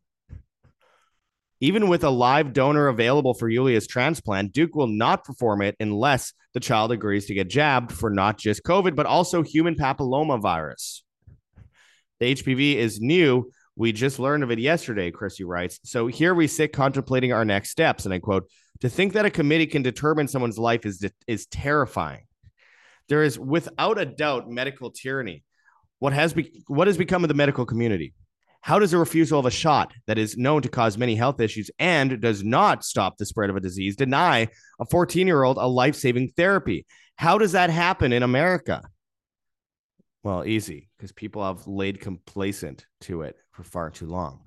Even 1.60 1.88
with 1.88 2.02
a 2.02 2.10
live 2.10 2.52
donor 2.52 2.88
available 2.88 3.34
for 3.34 3.48
Yulia's 3.48 3.86
transplant, 3.86 4.52
Duke 4.52 4.74
will 4.74 4.88
not 4.88 5.24
perform 5.24 5.62
it 5.62 5.76
unless 5.78 6.32
the 6.54 6.60
child 6.60 6.90
agrees 6.90 7.26
to 7.26 7.34
get 7.34 7.48
jabbed 7.48 7.92
for 7.92 8.10
not 8.10 8.36
just 8.36 8.64
COVID, 8.64 8.96
but 8.96 9.06
also 9.06 9.42
human 9.42 9.76
papillomavirus. 9.76 11.02
The 12.18 12.34
HPV 12.34 12.74
is 12.76 13.00
new. 13.00 13.52
We 13.76 13.92
just 13.92 14.18
learned 14.18 14.42
of 14.42 14.50
it 14.50 14.58
yesterday, 14.58 15.10
Chrissy 15.10 15.44
writes. 15.44 15.80
So 15.84 16.06
here 16.06 16.34
we 16.34 16.46
sit 16.46 16.72
contemplating 16.72 17.32
our 17.32 17.44
next 17.44 17.70
steps. 17.70 18.04
And 18.04 18.12
I 18.12 18.18
quote, 18.18 18.50
to 18.80 18.88
think 18.88 19.12
that 19.14 19.24
a 19.24 19.30
committee 19.30 19.66
can 19.66 19.82
determine 19.82 20.28
someone's 20.28 20.58
life 20.58 20.84
is 20.84 21.04
is 21.26 21.46
terrifying. 21.46 22.26
There 23.08 23.22
is 23.22 23.38
without 23.38 23.98
a 23.98 24.04
doubt 24.04 24.50
medical 24.50 24.90
tyranny. 24.90 25.44
What 26.00 26.12
has 26.12 26.32
be, 26.32 26.64
what 26.66 26.88
has 26.88 26.96
become 26.96 27.24
of 27.24 27.28
the 27.28 27.34
medical 27.34 27.64
community? 27.64 28.12
How 28.60 28.78
does 28.78 28.92
a 28.92 28.98
refusal 28.98 29.40
of 29.40 29.46
a 29.46 29.50
shot 29.50 29.92
that 30.06 30.18
is 30.18 30.36
known 30.36 30.62
to 30.62 30.68
cause 30.68 30.96
many 30.98 31.16
health 31.16 31.40
issues 31.40 31.70
and 31.78 32.20
does 32.20 32.44
not 32.44 32.84
stop 32.84 33.16
the 33.16 33.26
spread 33.26 33.50
of 33.50 33.56
a 33.56 33.60
disease 33.60 33.96
deny 33.96 34.48
a 34.80 34.86
14 34.86 35.26
year 35.26 35.42
old 35.42 35.58
a 35.58 35.66
life 35.66 35.96
saving 35.96 36.32
therapy? 36.36 36.86
How 37.16 37.38
does 37.38 37.52
that 37.52 37.70
happen 37.70 38.12
in 38.12 38.22
America? 38.22 38.82
Well, 40.22 40.44
easy 40.44 40.88
because 40.96 41.12
people 41.12 41.44
have 41.44 41.66
laid 41.66 42.00
complacent 42.00 42.86
to 43.02 43.22
it 43.22 43.36
for 43.50 43.64
far 43.64 43.90
too 43.90 44.06
long. 44.06 44.40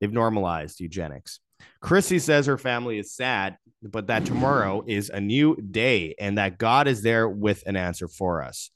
They've 0.00 0.12
normalized 0.12 0.80
eugenics. 0.80 1.40
Chrissy 1.80 2.18
says 2.18 2.46
her 2.46 2.58
family 2.58 2.98
is 2.98 3.14
sad, 3.14 3.56
but 3.82 4.06
that 4.08 4.24
tomorrow 4.24 4.82
is 4.86 5.10
a 5.10 5.20
new 5.20 5.56
day 5.56 6.14
and 6.18 6.38
that 6.38 6.58
God 6.58 6.88
is 6.88 7.02
there 7.02 7.28
with 7.28 7.64
an 7.66 7.76
answer 7.76 8.08
for 8.08 8.42
us. 8.42 8.70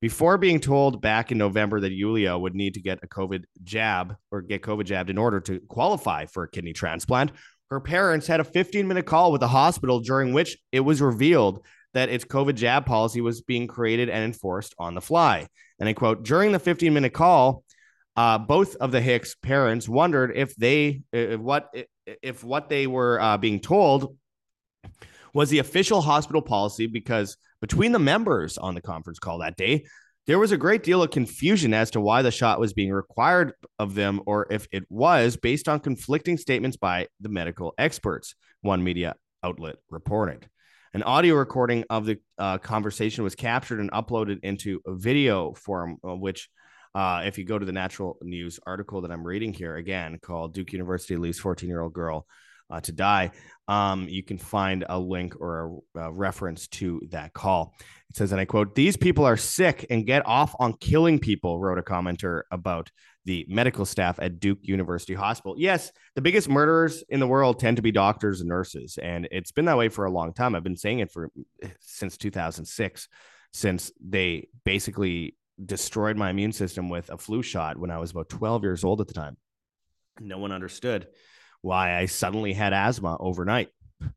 Before 0.00 0.36
being 0.36 0.60
told 0.60 1.00
back 1.00 1.30
in 1.30 1.38
November 1.38 1.80
that 1.80 1.92
Yulia 1.92 2.36
would 2.36 2.54
need 2.54 2.74
to 2.74 2.80
get 2.80 2.98
a 3.02 3.06
COVID 3.06 3.44
jab 3.62 4.16
or 4.30 4.42
get 4.42 4.62
COVID 4.62 4.84
jabbed 4.84 5.10
in 5.10 5.18
order 5.18 5.40
to 5.40 5.60
qualify 5.68 6.26
for 6.26 6.42
a 6.42 6.50
kidney 6.50 6.72
transplant, 6.72 7.32
her 7.70 7.80
parents 7.80 8.26
had 8.26 8.40
a 8.40 8.44
15 8.44 8.86
minute 8.88 9.06
call 9.06 9.30
with 9.30 9.40
the 9.40 9.48
hospital 9.48 10.00
during 10.00 10.32
which 10.32 10.58
it 10.72 10.80
was 10.80 11.00
revealed 11.00 11.64
that 11.94 12.08
its 12.08 12.24
COVID 12.24 12.54
jab 12.54 12.86
policy 12.86 13.20
was 13.20 13.42
being 13.42 13.66
created 13.66 14.08
and 14.08 14.24
enforced 14.24 14.74
on 14.78 14.94
the 14.94 15.00
fly. 15.00 15.46
And 15.78 15.88
I 15.88 15.92
quote, 15.92 16.24
during 16.24 16.52
the 16.52 16.58
15 16.58 16.92
minute 16.92 17.12
call, 17.12 17.64
uh, 18.16 18.38
both 18.38 18.76
of 18.76 18.92
the 18.92 19.00
Hicks 19.00 19.34
parents 19.34 19.88
wondered 19.88 20.32
if 20.34 20.54
they, 20.56 21.02
if 21.12 21.40
what, 21.40 21.74
if 22.22 22.44
what 22.44 22.68
they 22.68 22.86
were 22.86 23.20
uh, 23.20 23.38
being 23.38 23.60
told 23.60 24.16
was 25.34 25.48
the 25.48 25.60
official 25.60 26.00
hospital 26.02 26.42
policy 26.42 26.86
because 26.86 27.36
between 27.60 27.92
the 27.92 27.98
members 27.98 28.58
on 28.58 28.74
the 28.74 28.82
conference 28.82 29.18
call 29.18 29.38
that 29.38 29.56
day, 29.56 29.84
there 30.26 30.38
was 30.38 30.52
a 30.52 30.56
great 30.56 30.82
deal 30.84 31.02
of 31.02 31.10
confusion 31.10 31.74
as 31.74 31.90
to 31.90 32.00
why 32.00 32.22
the 32.22 32.30
shot 32.30 32.60
was 32.60 32.72
being 32.72 32.92
required 32.92 33.54
of 33.78 33.94
them 33.94 34.20
or 34.26 34.46
if 34.50 34.68
it 34.70 34.84
was 34.88 35.36
based 35.36 35.68
on 35.68 35.80
conflicting 35.80 36.36
statements 36.36 36.76
by 36.76 37.08
the 37.20 37.28
medical 37.28 37.74
experts, 37.76 38.34
one 38.60 38.84
media 38.84 39.14
outlet 39.42 39.76
reported. 39.90 40.48
An 40.94 41.02
audio 41.04 41.36
recording 41.36 41.84
of 41.88 42.04
the 42.04 42.18
uh, 42.36 42.58
conversation 42.58 43.24
was 43.24 43.34
captured 43.34 43.80
and 43.80 43.90
uploaded 43.92 44.40
into 44.42 44.82
a 44.86 44.94
video 44.94 45.54
form, 45.54 45.96
uh, 46.06 46.14
which, 46.14 46.50
uh, 46.94 47.22
if 47.24 47.38
you 47.38 47.46
go 47.46 47.58
to 47.58 47.64
the 47.64 47.72
Natural 47.72 48.18
News 48.20 48.60
article 48.66 49.00
that 49.00 49.10
I'm 49.10 49.26
reading 49.26 49.54
here 49.54 49.76
again, 49.76 50.18
called 50.20 50.52
Duke 50.52 50.70
University 50.74 51.16
leaves 51.16 51.38
14 51.38 51.66
year 51.66 51.80
old 51.80 51.94
girl 51.94 52.26
uh, 52.68 52.82
to 52.82 52.92
die, 52.92 53.30
um, 53.68 54.06
you 54.06 54.22
can 54.22 54.36
find 54.36 54.84
a 54.86 54.98
link 54.98 55.34
or 55.40 55.80
a, 55.94 56.00
a, 56.00 56.12
reference 56.12 56.68
to 56.68 57.00
that 57.08 57.32
call. 57.32 57.72
It 58.10 58.16
says, 58.16 58.32
and 58.32 58.40
I 58.40 58.44
quote, 58.44 58.74
These 58.74 58.98
people 58.98 59.24
are 59.24 59.38
sick 59.38 59.86
and 59.88 60.04
get 60.04 60.26
off 60.26 60.54
on 60.58 60.74
killing 60.74 61.18
people, 61.18 61.58
wrote 61.58 61.78
a 61.78 61.82
commenter 61.82 62.42
about 62.50 62.90
the 63.24 63.46
medical 63.48 63.84
staff 63.84 64.18
at 64.20 64.40
Duke 64.40 64.58
University 64.62 65.14
Hospital. 65.14 65.54
Yes, 65.56 65.92
the 66.14 66.20
biggest 66.20 66.48
murderers 66.48 67.04
in 67.08 67.20
the 67.20 67.26
world 67.26 67.60
tend 67.60 67.76
to 67.76 67.82
be 67.82 67.92
doctors 67.92 68.40
and 68.40 68.48
nurses. 68.48 68.98
And 69.00 69.28
it's 69.30 69.52
been 69.52 69.66
that 69.66 69.78
way 69.78 69.88
for 69.88 70.04
a 70.04 70.10
long 70.10 70.32
time. 70.32 70.54
I've 70.54 70.64
been 70.64 70.76
saying 70.76 70.98
it 70.98 71.12
for 71.12 71.30
eh, 71.62 71.68
since 71.80 72.16
2006, 72.16 73.08
since 73.52 73.92
they 74.04 74.48
basically 74.64 75.36
destroyed 75.64 76.16
my 76.16 76.30
immune 76.30 76.52
system 76.52 76.88
with 76.88 77.10
a 77.10 77.18
flu 77.18 77.42
shot 77.42 77.76
when 77.78 77.90
I 77.90 77.98
was 77.98 78.10
about 78.10 78.28
12 78.28 78.62
years 78.64 78.84
old 78.84 79.00
at 79.00 79.08
the 79.08 79.14
time. 79.14 79.36
No 80.20 80.38
one 80.38 80.52
understood 80.52 81.06
why 81.60 81.96
I 81.96 82.06
suddenly 82.06 82.52
had 82.52 82.72
asthma 82.72 83.16
overnight. 83.18 83.68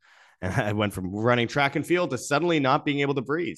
And 0.42 0.54
I 0.54 0.74
went 0.74 0.94
from 0.94 1.16
running 1.16 1.48
track 1.48 1.78
and 1.78 1.88
field 1.88 2.10
to 2.10 2.18
suddenly 2.18 2.60
not 2.60 2.84
being 2.84 3.00
able 3.00 3.16
to 3.16 3.22
breathe. 3.22 3.58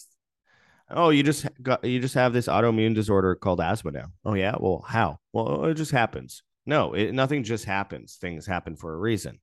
Oh, 0.89 1.09
you 1.09 1.23
just 1.23 1.45
got 1.61 1.83
you 1.83 1.99
just 1.99 2.15
have 2.15 2.33
this 2.33 2.47
autoimmune 2.47 2.95
disorder 2.95 3.35
called 3.35 3.59
asthma 3.59 3.91
now. 3.91 4.07
Oh 4.23 4.35
yeah, 4.35 4.55
well, 4.57 4.85
how? 4.87 5.19
Well, 5.33 5.65
it 5.65 5.73
just 5.73 5.91
happens. 5.91 6.43
No, 6.65 6.93
it, 6.93 7.13
nothing 7.13 7.43
just 7.43 7.65
happens. 7.65 8.17
Things 8.19 8.45
happen 8.45 8.75
for 8.75 8.93
a 8.93 8.97
reason. 8.97 9.39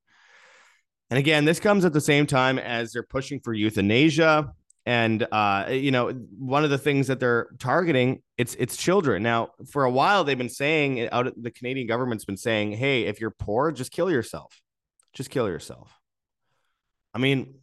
And 1.10 1.18
again, 1.18 1.44
this 1.44 1.60
comes 1.60 1.84
at 1.84 1.92
the 1.92 2.00
same 2.00 2.26
time 2.26 2.58
as 2.58 2.92
they're 2.92 3.02
pushing 3.02 3.40
for 3.40 3.52
euthanasia. 3.52 4.52
And 4.86 5.26
uh, 5.32 5.68
you 5.70 5.90
know, 5.90 6.10
one 6.38 6.64
of 6.64 6.70
the 6.70 6.78
things 6.78 7.06
that 7.06 7.20
they're 7.20 7.48
targeting 7.58 8.22
it's 8.36 8.54
it's 8.54 8.76
children. 8.76 9.22
Now, 9.22 9.50
for 9.70 9.84
a 9.84 9.90
while, 9.90 10.24
they've 10.24 10.36
been 10.36 10.48
saying 10.48 11.08
out 11.10 11.32
the 11.40 11.50
Canadian 11.50 11.86
government's 11.86 12.24
been 12.24 12.36
saying, 12.36 12.72
"Hey, 12.72 13.04
if 13.04 13.20
you're 13.20 13.30
poor, 13.30 13.72
just 13.72 13.92
kill 13.92 14.10
yourself. 14.10 14.60
Just 15.14 15.30
kill 15.30 15.48
yourself." 15.48 15.90
I 17.14 17.18
mean, 17.18 17.54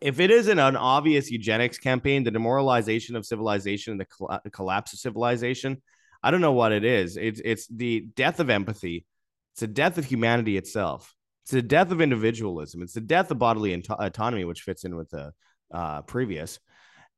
if 0.00 0.20
it 0.20 0.30
isn't 0.30 0.58
an 0.58 0.76
obvious 0.76 1.30
eugenics 1.30 1.78
campaign, 1.78 2.24
the 2.24 2.30
demoralization 2.30 3.16
of 3.16 3.26
civilization, 3.26 3.92
and 3.92 4.00
the 4.00 4.06
coll- 4.06 4.40
collapse 4.52 4.92
of 4.92 4.98
civilization, 4.98 5.82
I 6.22 6.30
don't 6.30 6.40
know 6.40 6.52
what 6.52 6.72
it 6.72 6.84
is. 6.84 7.16
It's 7.16 7.40
it's 7.44 7.66
the 7.68 8.08
death 8.14 8.40
of 8.40 8.50
empathy. 8.50 9.06
It's 9.52 9.60
the 9.60 9.66
death 9.66 9.98
of 9.98 10.04
humanity 10.04 10.56
itself. 10.56 11.14
It's 11.44 11.50
the 11.52 11.62
death 11.62 11.90
of 11.90 12.00
individualism. 12.00 12.82
It's 12.82 12.94
the 12.94 13.00
death 13.00 13.30
of 13.30 13.38
bodily 13.38 13.82
autonomy, 13.90 14.44
which 14.44 14.62
fits 14.62 14.84
in 14.84 14.96
with 14.96 15.10
the 15.10 15.32
uh, 15.72 16.02
previous, 16.02 16.58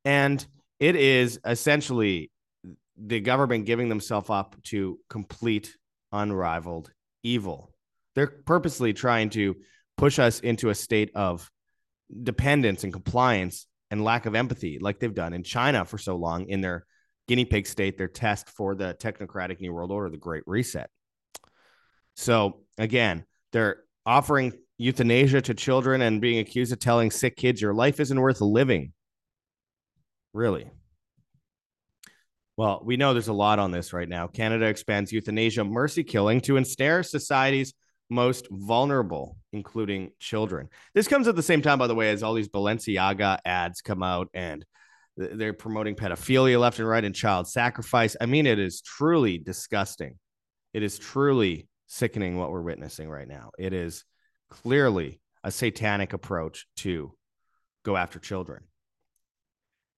and 0.03 0.45
it 0.79 0.95
is 0.95 1.39
essentially 1.45 2.31
the 2.97 3.19
government 3.19 3.65
giving 3.65 3.89
themselves 3.89 4.29
up 4.29 4.55
to 4.63 4.99
complete, 5.09 5.75
unrivaled 6.11 6.91
evil. 7.23 7.73
They're 8.15 8.27
purposely 8.27 8.93
trying 8.93 9.29
to 9.31 9.55
push 9.97 10.19
us 10.19 10.39
into 10.39 10.69
a 10.69 10.75
state 10.75 11.11
of 11.15 11.49
dependence 12.23 12.83
and 12.83 12.93
compliance 12.93 13.67
and 13.91 14.03
lack 14.03 14.25
of 14.25 14.35
empathy, 14.35 14.79
like 14.79 14.99
they've 14.99 15.13
done 15.13 15.33
in 15.33 15.43
China 15.43 15.85
for 15.85 15.97
so 15.97 16.15
long 16.15 16.47
in 16.47 16.61
their 16.61 16.85
guinea 17.27 17.45
pig 17.45 17.67
state, 17.67 17.97
their 17.97 18.07
test 18.07 18.49
for 18.49 18.75
the 18.75 18.95
technocratic 18.95 19.59
New 19.59 19.73
World 19.73 19.91
Order, 19.91 20.09
the 20.09 20.17
Great 20.17 20.43
Reset. 20.45 20.89
So 22.15 22.61
again, 22.77 23.25
they're 23.51 23.83
offering 24.05 24.53
euthanasia 24.77 25.41
to 25.41 25.53
children 25.53 26.01
and 26.01 26.21
being 26.21 26.39
accused 26.39 26.71
of 26.71 26.79
telling 26.79 27.11
sick 27.11 27.35
kids 27.35 27.61
your 27.61 27.73
life 27.73 27.99
isn't 27.99 28.19
worth 28.19 28.41
living. 28.41 28.93
Really? 30.33 30.69
Well, 32.57 32.81
we 32.85 32.95
know 32.97 33.13
there's 33.13 33.27
a 33.27 33.33
lot 33.33 33.59
on 33.59 33.71
this 33.71 33.91
right 33.91 34.07
now. 34.07 34.27
Canada 34.27 34.65
expands 34.65 35.11
euthanasia 35.11 35.63
mercy 35.63 36.03
killing 36.03 36.41
to 36.41 36.57
ensnare 36.57 37.03
society's 37.03 37.73
most 38.09 38.47
vulnerable, 38.51 39.37
including 39.51 40.11
children. 40.19 40.69
This 40.93 41.07
comes 41.07 41.27
at 41.27 41.35
the 41.35 41.43
same 41.43 41.61
time, 41.61 41.79
by 41.79 41.87
the 41.87 41.95
way, 41.95 42.11
as 42.11 42.23
all 42.23 42.33
these 42.33 42.49
Balenciaga 42.49 43.39
ads 43.45 43.81
come 43.81 44.03
out 44.03 44.29
and 44.33 44.65
they're 45.17 45.53
promoting 45.53 45.95
pedophilia 45.95 46.59
left 46.59 46.79
and 46.79 46.87
right 46.87 47.03
and 47.03 47.15
child 47.15 47.47
sacrifice. 47.47 48.15
I 48.19 48.25
mean, 48.25 48.45
it 48.45 48.59
is 48.59 48.81
truly 48.81 49.37
disgusting. 49.37 50.19
It 50.73 50.83
is 50.83 50.99
truly 50.99 51.67
sickening 51.87 52.37
what 52.37 52.51
we're 52.51 52.61
witnessing 52.61 53.09
right 53.09 53.27
now. 53.27 53.51
It 53.57 53.73
is 53.73 54.03
clearly 54.49 55.21
a 55.43 55.51
satanic 55.51 56.13
approach 56.13 56.67
to 56.77 57.13
go 57.83 57.95
after 57.95 58.19
children. 58.19 58.63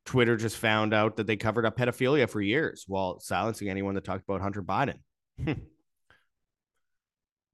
Twitter 0.05 0.37
just 0.37 0.57
found 0.57 0.93
out 0.93 1.17
that 1.17 1.27
they 1.27 1.35
covered 1.35 1.65
up 1.65 1.77
pedophilia 1.77 2.29
for 2.29 2.39
years 2.39 2.85
while 2.87 3.19
silencing 3.19 3.69
anyone 3.69 3.95
that 3.95 4.05
talked 4.05 4.23
about 4.27 4.41
Hunter 4.41 4.61
Biden. 4.61 4.99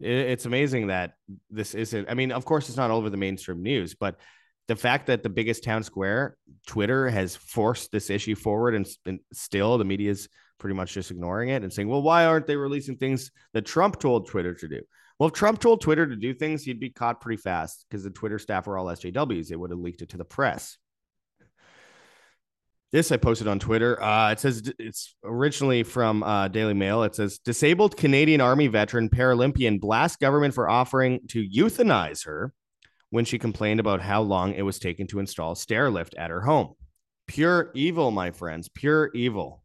it's 0.04 0.46
amazing 0.46 0.88
that 0.88 1.14
this 1.50 1.74
isn't 1.74 2.10
i 2.10 2.14
mean 2.14 2.32
of 2.32 2.46
course 2.46 2.68
it's 2.68 2.78
not 2.78 2.92
all 2.92 2.98
over 2.98 3.10
the 3.10 3.18
mainstream 3.18 3.62
news 3.62 3.96
but 3.96 4.20
the 4.68 4.76
fact 4.76 5.08
that 5.08 5.24
the 5.24 5.30
biggest 5.30 5.64
town 5.64 5.84
square 5.84 6.38
twitter 6.68 7.10
has 7.10 7.36
forced 7.36 7.92
this 7.92 8.10
issue 8.10 8.36
forward 8.36 8.76
and, 8.76 8.88
and 9.06 9.20
still 9.32 9.78
the 9.78 9.86
media 9.86 10.12
is 10.12 10.30
pretty 10.60 10.76
much 10.76 10.94
just 10.94 11.12
ignoring 11.12 11.50
it 11.50 11.64
and 11.64 11.72
saying 11.72 11.88
well 11.88 12.02
why 12.02 12.26
aren't 12.26 12.48
they 12.48 12.56
releasing 12.56 12.98
things 12.98 13.32
that 13.54 13.66
trump 13.66 14.00
told 14.00 14.28
twitter 14.28 14.54
to 14.54 14.68
do? 14.68 14.82
Well 15.20 15.28
if 15.28 15.34
trump 15.34 15.60
told 15.60 15.82
twitter 15.82 16.08
to 16.08 16.16
do 16.16 16.34
things 16.34 16.64
he'd 16.64 16.80
be 16.80 16.90
caught 16.90 17.22
pretty 17.22 17.42
fast 17.42 17.86
because 17.90 18.04
the 18.04 18.10
twitter 18.10 18.40
staff 18.40 18.68
are 18.68 18.78
all 18.78 18.86
sjws 18.86 19.48
they 19.48 19.56
would 19.56 19.72
have 19.72 19.80
leaked 19.80 20.02
it 20.02 20.10
to 20.10 20.18
the 20.18 20.26
press 20.26 20.78
this 22.94 23.12
I 23.12 23.18
posted 23.18 23.48
on 23.48 23.58
Twitter. 23.58 24.02
Uh, 24.02 24.32
it 24.32 24.40
says 24.40 24.72
it's 24.78 25.16
originally 25.24 25.82
from 25.82 26.22
uh, 26.22 26.48
Daily 26.48 26.76
Mail. 26.76 27.02
It 27.02 27.16
says 27.16 27.40
disabled 27.40 27.98
Canadian 27.98 28.40
Army 28.40 28.68
veteran 28.68 29.10
Paralympian 29.10 29.82
blasts 29.82 30.16
government 30.16 30.54
for 30.54 30.70
offering 30.70 31.20
to 31.30 31.44
euthanize 31.44 32.24
her 32.26 32.54
when 33.10 33.26
she 33.26 33.40
complained 33.40 33.80
about 33.80 34.00
how 34.00 34.22
long 34.22 34.54
it 34.54 34.62
was 34.62 34.78
taking 34.78 35.08
to 35.08 35.18
install 35.18 35.56
stair 35.56 35.90
lift 35.90 36.14
at 36.16 36.30
her 36.30 36.42
home. 36.42 36.76
Pure 37.28 37.72
evil, 37.74 38.12
my 38.12 38.30
friends. 38.30 38.70
Pure 38.70 39.10
evil. 39.16 39.64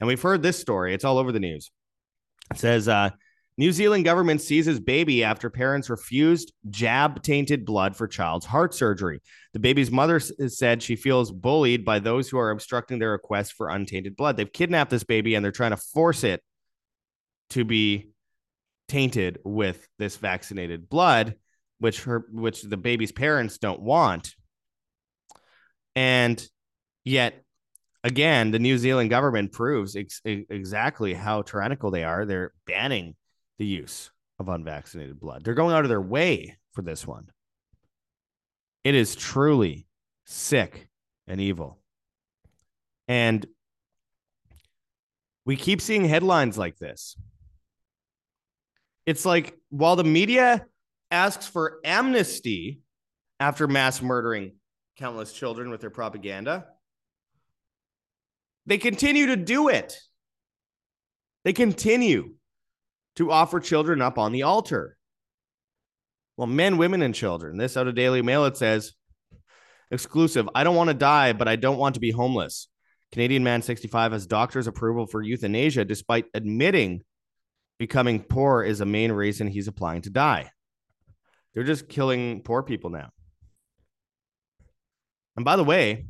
And 0.00 0.08
we've 0.08 0.20
heard 0.20 0.42
this 0.42 0.58
story. 0.58 0.94
It's 0.94 1.04
all 1.04 1.18
over 1.18 1.30
the 1.30 1.38
news. 1.38 1.70
It 2.50 2.58
says 2.58 2.88
uh, 2.88 3.10
New 3.58 3.70
Zealand 3.70 4.04
government 4.04 4.40
seizes 4.40 4.80
baby 4.80 5.22
after 5.22 5.50
parents 5.50 5.90
refused 5.90 6.52
jab 6.70 7.22
tainted 7.22 7.66
blood 7.66 7.94
for 7.94 8.08
child's 8.08 8.46
heart 8.46 8.72
surgery. 8.72 9.20
The 9.52 9.58
baby's 9.58 9.90
mother 9.90 10.20
said 10.20 10.82
she 10.82 10.96
feels 10.96 11.30
bullied 11.30 11.84
by 11.84 11.98
those 11.98 12.30
who 12.30 12.38
are 12.38 12.50
obstructing 12.50 12.98
their 12.98 13.12
request 13.12 13.52
for 13.52 13.68
untainted 13.68 14.16
blood. 14.16 14.36
They've 14.36 14.50
kidnapped 14.50 14.90
this 14.90 15.04
baby 15.04 15.34
and 15.34 15.44
they're 15.44 15.52
trying 15.52 15.72
to 15.72 15.76
force 15.76 16.24
it 16.24 16.42
to 17.50 17.64
be 17.64 18.12
tainted 18.88 19.38
with 19.44 19.86
this 19.98 20.16
vaccinated 20.16 20.88
blood, 20.88 21.34
which 21.78 22.04
her 22.04 22.24
which 22.32 22.62
the 22.62 22.78
baby's 22.78 23.12
parents 23.12 23.58
don't 23.58 23.80
want. 23.80 24.34
And 25.94 26.42
yet 27.04 27.44
again, 28.02 28.50
the 28.50 28.58
New 28.58 28.78
Zealand 28.78 29.10
government 29.10 29.52
proves 29.52 29.94
ex- 29.94 30.22
exactly 30.24 31.12
how 31.12 31.42
tyrannical 31.42 31.90
they 31.90 32.04
are. 32.04 32.24
They're 32.24 32.52
banning 32.66 33.14
the 33.58 33.66
use 33.66 34.10
of 34.38 34.48
unvaccinated 34.48 35.20
blood. 35.20 35.44
They're 35.44 35.54
going 35.54 35.74
out 35.74 35.84
of 35.84 35.88
their 35.88 36.00
way 36.00 36.56
for 36.72 36.82
this 36.82 37.06
one. 37.06 37.30
It 38.84 38.94
is 38.94 39.14
truly 39.14 39.86
sick 40.24 40.88
and 41.26 41.40
evil. 41.40 41.78
And 43.08 43.46
we 45.44 45.56
keep 45.56 45.80
seeing 45.80 46.04
headlines 46.04 46.56
like 46.56 46.78
this. 46.78 47.16
It's 49.06 49.24
like 49.24 49.56
while 49.70 49.96
the 49.96 50.04
media 50.04 50.66
asks 51.10 51.46
for 51.46 51.80
amnesty 51.84 52.80
after 53.40 53.66
mass 53.66 54.00
murdering 54.00 54.52
countless 54.96 55.32
children 55.32 55.70
with 55.70 55.80
their 55.80 55.90
propaganda, 55.90 56.66
they 58.66 58.78
continue 58.78 59.26
to 59.26 59.36
do 59.36 59.68
it. 59.68 59.98
They 61.44 61.52
continue 61.52 62.34
to 63.16 63.30
offer 63.30 63.60
children 63.60 64.00
up 64.00 64.18
on 64.18 64.32
the 64.32 64.42
altar. 64.42 64.96
Well, 66.36 66.46
men, 66.46 66.78
women, 66.78 67.02
and 67.02 67.14
children. 67.14 67.58
This 67.58 67.76
out 67.76 67.88
of 67.88 67.94
Daily 67.94 68.22
Mail, 68.22 68.46
it 68.46 68.56
says 68.56 68.92
exclusive. 69.90 70.48
I 70.54 70.64
don't 70.64 70.76
want 70.76 70.88
to 70.88 70.94
die, 70.94 71.32
but 71.32 71.48
I 71.48 71.56
don't 71.56 71.78
want 71.78 71.94
to 71.94 72.00
be 72.00 72.10
homeless. 72.10 72.68
Canadian 73.12 73.44
man 73.44 73.60
65 73.60 74.12
has 74.12 74.26
doctor's 74.26 74.66
approval 74.66 75.06
for 75.06 75.22
euthanasia 75.22 75.84
despite 75.84 76.24
admitting 76.32 77.02
becoming 77.78 78.22
poor 78.22 78.62
is 78.62 78.80
a 78.80 78.86
main 78.86 79.12
reason 79.12 79.46
he's 79.46 79.68
applying 79.68 80.00
to 80.02 80.10
die. 80.10 80.50
They're 81.52 81.64
just 81.64 81.88
killing 81.88 82.42
poor 82.42 82.62
people 82.62 82.88
now. 82.88 83.10
And 85.36 85.44
by 85.44 85.56
the 85.56 85.64
way, 85.64 86.06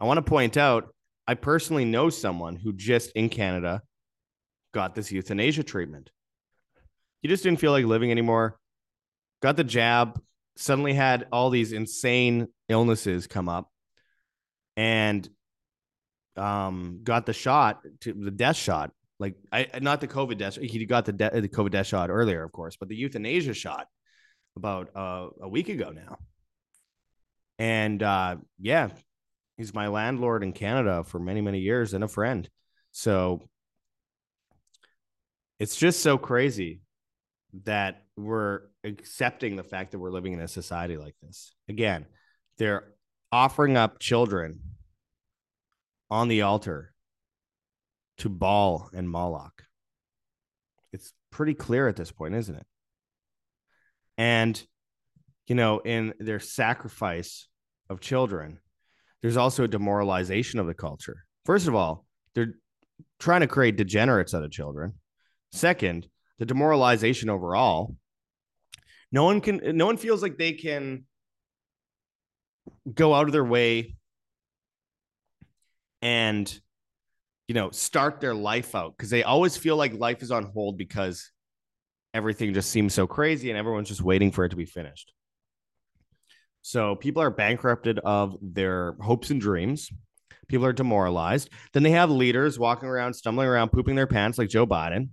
I 0.00 0.04
want 0.04 0.18
to 0.18 0.22
point 0.22 0.56
out 0.56 0.92
I 1.26 1.34
personally 1.34 1.84
know 1.84 2.10
someone 2.10 2.56
who 2.56 2.72
just 2.72 3.12
in 3.12 3.28
Canada 3.28 3.82
got 4.72 4.94
this 4.94 5.10
euthanasia 5.10 5.62
treatment. 5.62 6.10
He 7.22 7.28
just 7.28 7.42
didn't 7.42 7.60
feel 7.60 7.72
like 7.72 7.84
living 7.84 8.10
anymore, 8.10 8.58
got 9.42 9.56
the 9.56 9.64
jab, 9.64 10.20
suddenly 10.56 10.94
had 10.94 11.26
all 11.32 11.50
these 11.50 11.72
insane 11.72 12.48
illnesses 12.68 13.26
come 13.26 13.48
up, 13.48 13.70
and 14.76 15.28
um, 16.36 17.00
got 17.02 17.26
the 17.26 17.32
shot 17.32 17.80
to 18.00 18.12
the 18.12 18.30
death 18.30 18.56
shot. 18.56 18.90
Like 19.18 19.34
I 19.52 19.68
not 19.82 20.00
the 20.00 20.08
COVID 20.08 20.38
death. 20.38 20.56
He 20.56 20.86
got 20.86 21.04
the 21.04 21.12
de- 21.12 21.42
the 21.42 21.48
COVID 21.48 21.70
death 21.70 21.86
shot 21.86 22.08
earlier, 22.08 22.42
of 22.42 22.52
course, 22.52 22.76
but 22.76 22.88
the 22.88 22.96
euthanasia 22.96 23.52
shot 23.52 23.86
about 24.56 24.88
uh, 24.96 25.28
a 25.42 25.48
week 25.48 25.68
ago 25.68 25.90
now. 25.90 26.16
And 27.58 28.02
uh, 28.02 28.36
yeah, 28.58 28.88
he's 29.58 29.74
my 29.74 29.88
landlord 29.88 30.42
in 30.42 30.52
Canada 30.52 31.04
for 31.04 31.18
many 31.18 31.42
many 31.42 31.58
years 31.58 31.92
and 31.92 32.02
a 32.02 32.08
friend. 32.08 32.48
So 32.92 33.42
it's 35.60 35.76
just 35.76 36.00
so 36.00 36.18
crazy 36.18 36.80
that 37.64 38.02
we're 38.16 38.62
accepting 38.82 39.56
the 39.56 39.62
fact 39.62 39.92
that 39.92 39.98
we're 39.98 40.10
living 40.10 40.32
in 40.32 40.40
a 40.40 40.48
society 40.48 40.96
like 40.96 41.14
this. 41.22 41.54
Again, 41.68 42.06
they're 42.58 42.84
offering 43.30 43.76
up 43.76 43.98
children 43.98 44.60
on 46.10 46.28
the 46.28 46.42
altar 46.42 46.92
to 48.18 48.28
Baal 48.28 48.88
and 48.94 49.08
Moloch. 49.08 49.62
It's 50.92 51.12
pretty 51.30 51.54
clear 51.54 51.88
at 51.88 51.96
this 51.96 52.10
point, 52.10 52.34
isn't 52.34 52.56
it? 52.56 52.66
And, 54.16 54.62
you 55.46 55.54
know, 55.54 55.80
in 55.80 56.14
their 56.18 56.40
sacrifice 56.40 57.48
of 57.88 58.00
children, 58.00 58.60
there's 59.20 59.36
also 59.36 59.64
a 59.64 59.68
demoralization 59.68 60.58
of 60.58 60.66
the 60.66 60.74
culture. 60.74 61.24
First 61.44 61.68
of 61.68 61.74
all, 61.74 62.06
they're 62.34 62.54
trying 63.18 63.40
to 63.40 63.46
create 63.46 63.76
degenerates 63.76 64.34
out 64.34 64.42
of 64.42 64.50
children. 64.50 64.94
Second, 65.52 66.06
the 66.38 66.46
demoralization 66.46 67.28
overall. 67.28 67.96
No 69.12 69.24
one 69.24 69.40
can, 69.40 69.60
no 69.76 69.86
one 69.86 69.96
feels 69.96 70.22
like 70.22 70.38
they 70.38 70.52
can 70.52 71.04
go 72.92 73.14
out 73.14 73.26
of 73.26 73.32
their 73.32 73.44
way 73.44 73.96
and 76.02 76.60
you 77.48 77.54
know 77.54 77.70
start 77.70 78.20
their 78.20 78.34
life 78.34 78.74
out 78.74 78.96
because 78.96 79.10
they 79.10 79.22
always 79.22 79.56
feel 79.56 79.76
like 79.76 79.92
life 79.94 80.22
is 80.22 80.30
on 80.30 80.44
hold 80.44 80.78
because 80.78 81.30
everything 82.14 82.54
just 82.54 82.70
seems 82.70 82.94
so 82.94 83.06
crazy 83.06 83.50
and 83.50 83.58
everyone's 83.58 83.88
just 83.88 84.02
waiting 84.02 84.30
for 84.30 84.44
it 84.44 84.50
to 84.50 84.56
be 84.56 84.64
finished. 84.64 85.12
So 86.62 86.94
people 86.94 87.22
are 87.22 87.30
bankrupted 87.30 87.98
of 87.98 88.36
their 88.42 88.94
hopes 89.00 89.30
and 89.30 89.40
dreams. 89.40 89.90
People 90.48 90.66
are 90.66 90.72
demoralized. 90.72 91.48
Then 91.72 91.82
they 91.82 91.92
have 91.92 92.10
leaders 92.10 92.58
walking 92.58 92.88
around 92.88 93.14
stumbling 93.14 93.48
around 93.48 93.70
pooping 93.70 93.96
their 93.96 94.06
pants 94.06 94.38
like 94.38 94.48
joe 94.48 94.66
biden 94.66 95.10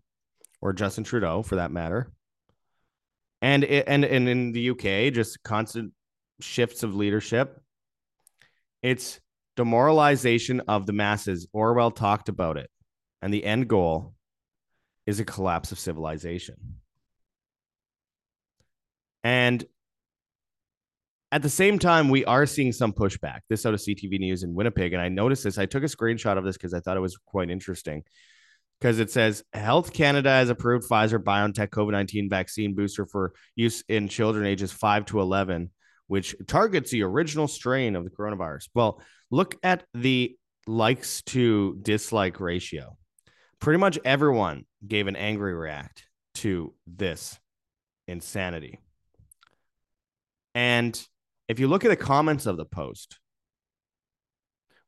or 0.61 0.73
justin 0.73 1.03
trudeau 1.03 1.41
for 1.41 1.55
that 1.55 1.71
matter 1.71 2.11
and 3.41 3.63
and 3.63 4.03
and 4.03 4.27
in 4.27 4.51
the 4.51 4.69
uk 4.71 5.13
just 5.13 5.41
constant 5.43 5.93
shifts 6.39 6.83
of 6.83 6.95
leadership 6.95 7.61
it's 8.81 9.19
demoralization 9.57 10.61
of 10.67 10.85
the 10.85 10.93
masses. 10.93 11.47
Orwell 11.51 11.91
talked 11.91 12.29
about 12.29 12.57
it. 12.57 12.69
And 13.21 13.33
the 13.33 13.43
end 13.43 13.67
goal 13.67 14.13
is 15.05 15.19
a 15.19 15.25
collapse 15.25 15.71
of 15.73 15.79
civilization. 15.79 16.55
And 19.23 19.65
at 21.31 21.41
the 21.41 21.49
same 21.49 21.79
time, 21.79 22.09
we 22.09 22.23
are 22.23 22.45
seeing 22.45 22.71
some 22.71 22.93
pushback. 22.93 23.39
This 23.49 23.65
out 23.65 23.73
of 23.73 23.81
CTV 23.81 24.19
News 24.19 24.43
in 24.43 24.53
Winnipeg. 24.53 24.93
And 24.93 25.01
I 25.01 25.09
noticed 25.09 25.43
this. 25.43 25.57
I 25.57 25.65
took 25.65 25.83
a 25.83 25.87
screenshot 25.87 26.37
of 26.37 26.45
this 26.45 26.55
because 26.55 26.73
I 26.73 26.79
thought 26.79 26.95
it 26.95 27.01
was 27.01 27.17
quite 27.17 27.49
interesting. 27.49 28.03
Because 28.79 28.99
it 28.99 29.09
says 29.09 29.43
Health 29.53 29.91
Canada 29.91 30.29
has 30.29 30.49
approved 30.49 30.87
Pfizer 30.87 31.17
BioNTech 31.17 31.69
COVID 31.69 31.91
19 31.91 32.29
vaccine 32.29 32.75
booster 32.75 33.05
for 33.05 33.33
use 33.55 33.83
in 33.89 34.07
children 34.07 34.45
ages 34.45 34.71
5 34.71 35.05
to 35.05 35.19
11 35.19 35.71
which 36.07 36.35
targets 36.47 36.89
the 36.89 37.03
original 37.03 37.47
strain 37.47 37.95
of 37.95 38.03
the 38.03 38.09
coronavirus. 38.09 38.69
Well, 38.73 39.01
look 39.29 39.55
at 39.61 39.83
the 39.93 40.35
likes 40.65 41.21
to 41.23 41.77
dislike 41.81 42.39
ratio. 42.39 42.97
Pretty 43.59 43.77
much 43.77 43.99
everyone 44.03 44.65
gave 44.85 45.07
an 45.07 45.15
angry 45.15 45.53
react 45.53 46.05
to 46.35 46.73
this 46.85 47.37
insanity. 48.07 48.79
And 50.55 50.99
if 51.47 51.59
you 51.59 51.67
look 51.67 51.85
at 51.85 51.89
the 51.89 51.95
comments 51.95 52.45
of 52.45 52.57
the 52.57 52.65
post, 52.65 53.19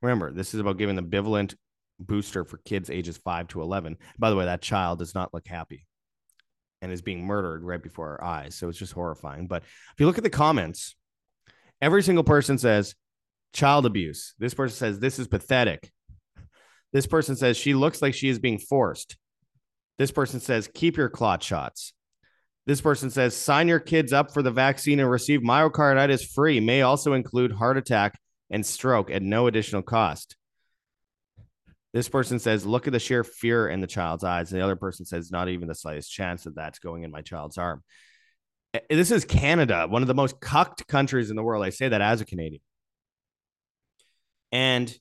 remember, 0.01 0.31
this 0.31 0.53
is 0.53 0.59
about 0.59 0.77
giving 0.77 0.95
the 0.95 1.03
bivalent 1.03 1.55
booster 1.99 2.43
for 2.43 2.57
kids 2.57 2.89
ages 2.89 3.17
5 3.17 3.49
to 3.49 3.61
11. 3.61 3.97
By 4.17 4.29
the 4.29 4.35
way, 4.35 4.45
that 4.45 4.61
child 4.61 4.99
does 4.99 5.13
not 5.13 5.33
look 5.33 5.47
happy 5.47 5.85
and 6.81 6.91
is 6.91 7.01
being 7.01 7.25
murdered 7.25 7.63
right 7.63 7.81
before 7.81 8.09
our 8.09 8.23
eyes. 8.23 8.55
So 8.55 8.69
it's 8.69 8.79
just 8.79 8.93
horrifying. 8.93 9.47
But 9.47 9.63
if 9.63 9.99
you 9.99 10.05
look 10.05 10.17
at 10.17 10.23
the 10.23 10.29
comments, 10.29 10.95
Every 11.81 12.03
single 12.03 12.23
person 12.23 12.57
says 12.57 12.93
child 13.53 13.85
abuse. 13.85 14.33
This 14.37 14.53
person 14.53 14.75
says 14.75 14.99
this 14.99 15.19
is 15.19 15.27
pathetic. 15.27 15.91
This 16.91 17.07
person 17.07 17.35
says 17.35 17.55
she 17.55 17.73
looks 17.73 18.01
like 18.01 18.13
she 18.13 18.29
is 18.29 18.39
being 18.39 18.59
forced. 18.59 19.17
This 19.97 20.11
person 20.11 20.39
says 20.39 20.69
keep 20.73 20.97
your 20.97 21.09
clot 21.09 21.41
shots. 21.41 21.93
This 22.65 22.81
person 22.81 23.09
says 23.09 23.35
sign 23.35 23.67
your 23.67 23.79
kids 23.79 24.11
up 24.11 24.33
for 24.33 24.41
the 24.41 24.51
vaccine 24.51 24.99
and 24.99 25.09
receive 25.09 25.39
myocarditis 25.39 26.27
free, 26.33 26.59
may 26.59 26.81
also 26.81 27.13
include 27.13 27.51
heart 27.51 27.77
attack 27.77 28.19
and 28.49 28.65
stroke 28.65 29.09
at 29.09 29.21
no 29.21 29.47
additional 29.47 29.81
cost. 29.81 30.35
This 31.93 32.07
person 32.07 32.39
says, 32.39 32.65
look 32.65 32.85
at 32.85 32.93
the 32.93 32.99
sheer 32.99 33.23
fear 33.23 33.67
in 33.67 33.81
the 33.81 33.87
child's 33.87 34.23
eyes. 34.23 34.51
And 34.51 34.61
the 34.61 34.63
other 34.63 34.75
person 34.75 35.05
says, 35.05 35.31
not 35.31 35.49
even 35.49 35.67
the 35.67 35.75
slightest 35.75 36.11
chance 36.11 36.43
that 36.43 36.55
that's 36.55 36.79
going 36.79 37.03
in 37.03 37.11
my 37.11 37.21
child's 37.21 37.57
arm. 37.57 37.83
This 38.89 39.09
is 39.09 39.25
Canada, 39.25 39.87
one 39.89 40.03
of 40.03 40.07
the 40.07 40.13
most 40.13 40.39
cucked 40.39 40.87
countries 40.87 41.31
in 41.31 41.35
the 41.35 41.41
world. 41.41 41.65
I 41.65 41.71
say 41.71 41.89
that 41.89 42.01
as 42.01 42.21
a 42.21 42.25
Canadian. 42.25 42.61
And 44.51 44.95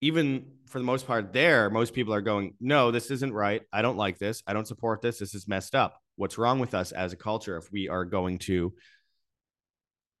even 0.00 0.46
for 0.66 0.78
the 0.78 0.84
most 0.84 1.06
part, 1.06 1.34
there, 1.34 1.68
most 1.68 1.92
people 1.92 2.14
are 2.14 2.22
going, 2.22 2.54
no, 2.58 2.90
this 2.90 3.10
isn't 3.10 3.34
right. 3.34 3.60
I 3.70 3.82
don't 3.82 3.98
like 3.98 4.18
this. 4.18 4.42
I 4.46 4.54
don't 4.54 4.66
support 4.66 5.02
this. 5.02 5.18
This 5.18 5.34
is 5.34 5.46
messed 5.46 5.74
up. 5.74 5.98
What's 6.16 6.38
wrong 6.38 6.58
with 6.58 6.74
us 6.74 6.92
as 6.92 7.12
a 7.12 7.16
culture 7.16 7.58
if 7.58 7.70
we 7.70 7.90
are 7.90 8.06
going 8.06 8.38
to, 8.40 8.72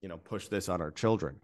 you 0.02 0.08
know, 0.08 0.18
push 0.18 0.48
this 0.48 0.68
on 0.68 0.82
our 0.82 0.90
children? 0.90 1.40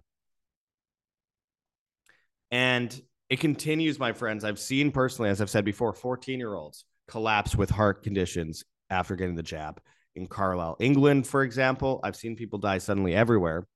And 2.51 2.95
it 3.31 3.41
continues, 3.41 3.99
my 3.99 4.13
friends. 4.13 4.45
I've 4.45 4.59
seen 4.59 4.91
personally, 4.91 5.31
as 5.31 5.41
I've 5.41 5.51
said 5.51 5.65
before, 5.65 5.93
14 5.93 6.39
year 6.39 6.55
olds 6.55 6.85
collapse 7.09 7.57
with 7.57 7.71
heart 7.71 8.03
conditions 8.03 8.65
after 8.91 9.17
getting 9.17 9.35
the 9.35 9.43
jab 9.43 9.81
in 10.15 10.27
Carlisle, 10.27 10.77
England, 10.81 11.27
for 11.27 11.43
example. 11.43 12.01
I've 12.03 12.17
seen 12.17 12.37
people 12.37 12.59
die 12.59 12.79
suddenly 12.79 13.15
everywhere. 13.15 13.67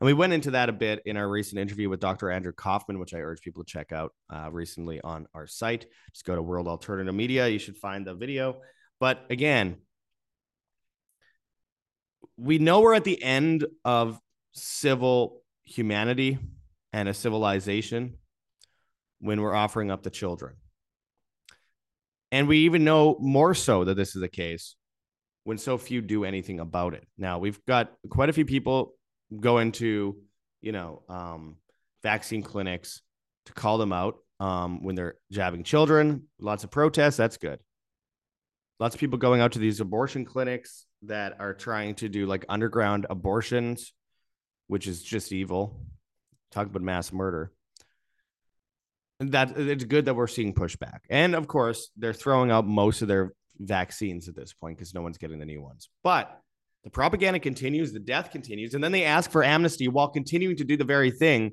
And 0.00 0.06
we 0.06 0.12
went 0.12 0.32
into 0.32 0.52
that 0.52 0.68
a 0.68 0.72
bit 0.72 1.02
in 1.06 1.16
our 1.16 1.28
recent 1.28 1.60
interview 1.60 1.88
with 1.88 2.00
Dr. 2.00 2.30
Andrew 2.30 2.52
Kaufman, 2.52 2.98
which 2.98 3.14
I 3.14 3.18
urge 3.18 3.40
people 3.42 3.62
to 3.62 3.70
check 3.70 3.92
out 3.92 4.12
uh, 4.28 4.48
recently 4.50 5.00
on 5.00 5.26
our 5.34 5.46
site. 5.46 5.86
Just 6.12 6.24
go 6.24 6.34
to 6.34 6.42
World 6.42 6.66
Alternative 6.66 7.14
Media. 7.14 7.46
You 7.46 7.60
should 7.60 7.76
find 7.76 8.06
the 8.06 8.14
video. 8.14 8.60
But 8.98 9.24
again, 9.30 9.76
we 12.36 12.58
know 12.58 12.80
we're 12.80 12.94
at 12.94 13.04
the 13.04 13.22
end 13.22 13.66
of 13.84 14.18
civil 14.52 15.42
humanity 15.62 16.38
and 16.92 17.08
a 17.08 17.14
civilization. 17.14 18.18
When 19.24 19.40
we're 19.40 19.54
offering 19.54 19.90
up 19.90 20.02
the 20.02 20.10
children. 20.10 20.54
And 22.30 22.46
we 22.46 22.58
even 22.58 22.84
know 22.84 23.16
more 23.18 23.54
so 23.54 23.84
that 23.84 23.94
this 23.94 24.14
is 24.14 24.20
the 24.20 24.28
case 24.28 24.76
when 25.44 25.56
so 25.56 25.78
few 25.78 26.02
do 26.02 26.26
anything 26.26 26.60
about 26.60 26.92
it. 26.92 27.06
Now, 27.16 27.38
we've 27.38 27.64
got 27.64 27.92
quite 28.10 28.28
a 28.28 28.34
few 28.34 28.44
people 28.44 28.92
go 29.40 29.58
into, 29.58 30.18
you 30.60 30.72
know, 30.72 31.02
um, 31.08 31.56
vaccine 32.02 32.42
clinics 32.42 33.00
to 33.46 33.54
call 33.54 33.78
them 33.78 33.94
out 33.94 34.16
um, 34.40 34.84
when 34.84 34.94
they're 34.94 35.14
jabbing 35.32 35.64
children. 35.64 36.24
Lots 36.38 36.62
of 36.62 36.70
protests. 36.70 37.16
That's 37.16 37.38
good. 37.38 37.60
Lots 38.78 38.94
of 38.94 39.00
people 39.00 39.18
going 39.18 39.40
out 39.40 39.52
to 39.52 39.58
these 39.58 39.80
abortion 39.80 40.26
clinics 40.26 40.84
that 41.04 41.36
are 41.40 41.54
trying 41.54 41.94
to 41.96 42.10
do 42.10 42.26
like 42.26 42.44
underground 42.50 43.06
abortions, 43.08 43.94
which 44.66 44.86
is 44.86 45.02
just 45.02 45.32
evil. 45.32 45.80
Talk 46.50 46.66
about 46.66 46.82
mass 46.82 47.10
murder. 47.10 47.52
That 49.20 49.50
uh, 49.50 49.62
it's 49.62 49.84
good 49.84 50.06
that 50.06 50.14
we're 50.14 50.26
seeing 50.26 50.54
pushback. 50.54 51.00
And 51.08 51.34
of 51.34 51.46
course, 51.46 51.90
they're 51.96 52.12
throwing 52.12 52.50
out 52.50 52.66
most 52.66 53.02
of 53.02 53.08
their 53.08 53.32
vaccines 53.58 54.28
at 54.28 54.34
this 54.34 54.52
point 54.52 54.76
because 54.76 54.94
no 54.94 55.02
one's 55.02 55.18
getting 55.18 55.38
the 55.38 55.46
new 55.46 55.62
ones. 55.62 55.88
But 56.02 56.40
the 56.82 56.90
propaganda 56.90 57.38
continues, 57.38 57.92
the 57.92 58.00
death 58.00 58.30
continues, 58.30 58.74
and 58.74 58.82
then 58.82 58.92
they 58.92 59.04
ask 59.04 59.30
for 59.30 59.42
amnesty 59.42 59.88
while 59.88 60.08
continuing 60.08 60.56
to 60.56 60.64
do 60.64 60.76
the 60.76 60.84
very 60.84 61.10
thing 61.10 61.52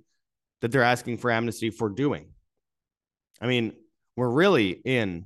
that 0.62 0.72
they're 0.72 0.84
asking 0.84 1.18
for 1.18 1.32
amnesty 1.32 1.70
for 1.70 1.90
doing. 1.90 2.28
I 3.40 3.48
mean, 3.48 3.74
we're 4.16 4.30
really 4.30 4.70
in 4.70 5.26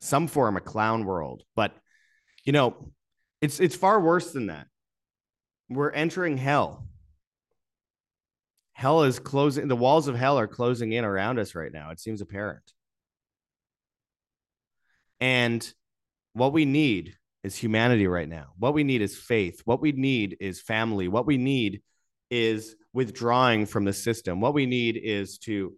some 0.00 0.26
form 0.26 0.56
of 0.56 0.64
clown 0.64 1.04
world, 1.04 1.44
but 1.54 1.74
you 2.44 2.52
know, 2.52 2.92
it's 3.40 3.60
it's 3.60 3.76
far 3.76 4.00
worse 4.00 4.32
than 4.32 4.46
that. 4.46 4.66
We're 5.68 5.90
entering 5.90 6.38
hell. 6.38 6.86
Hell 8.72 9.02
is 9.02 9.18
closing. 9.18 9.68
The 9.68 9.76
walls 9.76 10.08
of 10.08 10.16
hell 10.16 10.38
are 10.38 10.48
closing 10.48 10.92
in 10.92 11.04
around 11.04 11.38
us 11.38 11.54
right 11.54 11.72
now. 11.72 11.90
It 11.90 12.00
seems 12.00 12.20
apparent. 12.20 12.72
And 15.20 15.72
what 16.32 16.52
we 16.52 16.64
need 16.64 17.16
is 17.44 17.56
humanity 17.56 18.06
right 18.06 18.28
now. 18.28 18.52
What 18.58 18.74
we 18.74 18.84
need 18.84 19.02
is 19.02 19.16
faith. 19.16 19.62
What 19.64 19.80
we 19.80 19.92
need 19.92 20.36
is 20.40 20.60
family. 20.60 21.08
What 21.08 21.26
we 21.26 21.36
need 21.36 21.82
is 22.30 22.74
withdrawing 22.92 23.66
from 23.66 23.84
the 23.84 23.92
system. 23.92 24.40
What 24.40 24.54
we 24.54 24.66
need 24.66 24.96
is 24.96 25.38
to 25.38 25.74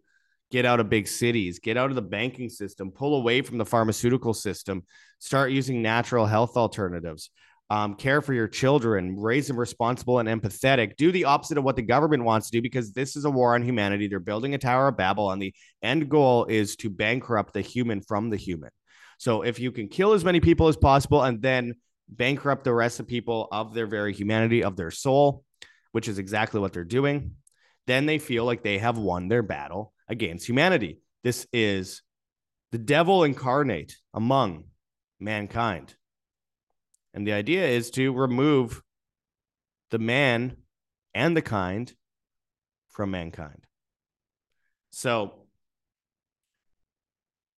get 0.50 0.64
out 0.64 0.78
of 0.78 0.88
big 0.88 1.08
cities, 1.08 1.58
get 1.58 1.76
out 1.76 1.90
of 1.90 1.96
the 1.96 2.02
banking 2.02 2.48
system, 2.48 2.90
pull 2.90 3.16
away 3.16 3.42
from 3.42 3.58
the 3.58 3.64
pharmaceutical 3.64 4.32
system, 4.32 4.84
start 5.18 5.50
using 5.50 5.82
natural 5.82 6.26
health 6.26 6.56
alternatives, 6.56 7.30
um, 7.70 7.94
care 7.94 8.20
for 8.20 8.34
your 8.34 8.48
children, 8.48 9.16
raise 9.18 9.48
them 9.48 9.58
responsible 9.58 10.18
and 10.18 10.28
empathetic, 10.28 10.96
do 10.96 11.10
the 11.10 11.24
opposite 11.24 11.58
of 11.58 11.64
what 11.64 11.76
the 11.76 11.82
government 11.82 12.24
wants 12.24 12.50
to 12.50 12.58
do 12.58 12.62
because 12.62 12.92
this 12.92 13.16
is 13.16 13.24
a 13.24 13.30
war 13.30 13.54
on 13.54 13.62
humanity. 13.62 14.06
They're 14.06 14.20
building 14.20 14.54
a 14.54 14.58
Tower 14.58 14.88
of 14.88 14.96
Babel, 14.96 15.30
and 15.30 15.40
the 15.40 15.54
end 15.82 16.08
goal 16.08 16.44
is 16.44 16.76
to 16.76 16.90
bankrupt 16.90 17.54
the 17.54 17.62
human 17.62 18.02
from 18.02 18.30
the 18.30 18.36
human. 18.36 18.70
So 19.18 19.42
if 19.42 19.58
you 19.58 19.72
can 19.72 19.88
kill 19.88 20.12
as 20.12 20.24
many 20.24 20.40
people 20.40 20.68
as 20.68 20.76
possible 20.76 21.22
and 21.22 21.40
then 21.40 21.74
bankrupt 22.08 22.64
the 22.64 22.74
rest 22.74 23.00
of 23.00 23.06
people 23.06 23.48
of 23.50 23.72
their 23.72 23.86
very 23.86 24.12
humanity, 24.12 24.62
of 24.62 24.76
their 24.76 24.90
soul, 24.90 25.44
which 25.92 26.08
is 26.08 26.18
exactly 26.18 26.60
what 26.60 26.72
they're 26.72 26.84
doing, 26.84 27.32
then 27.86 28.06
they 28.06 28.18
feel 28.18 28.44
like 28.44 28.62
they 28.62 28.78
have 28.78 28.98
won 28.98 29.28
their 29.28 29.42
battle 29.42 29.92
against 30.08 30.46
humanity. 30.46 31.00
This 31.22 31.46
is 31.52 32.02
the 32.72 32.78
devil 32.78 33.24
incarnate 33.24 33.96
among 34.12 34.64
mankind. 35.20 35.94
And 37.14 37.26
the 37.26 37.32
idea 37.32 37.66
is 37.66 37.90
to 37.92 38.12
remove 38.12 38.82
the 39.90 39.98
man 39.98 40.56
and 41.14 41.36
the 41.36 41.42
kind 41.42 41.92
from 42.90 43.12
mankind. 43.12 43.64
So 44.90 45.32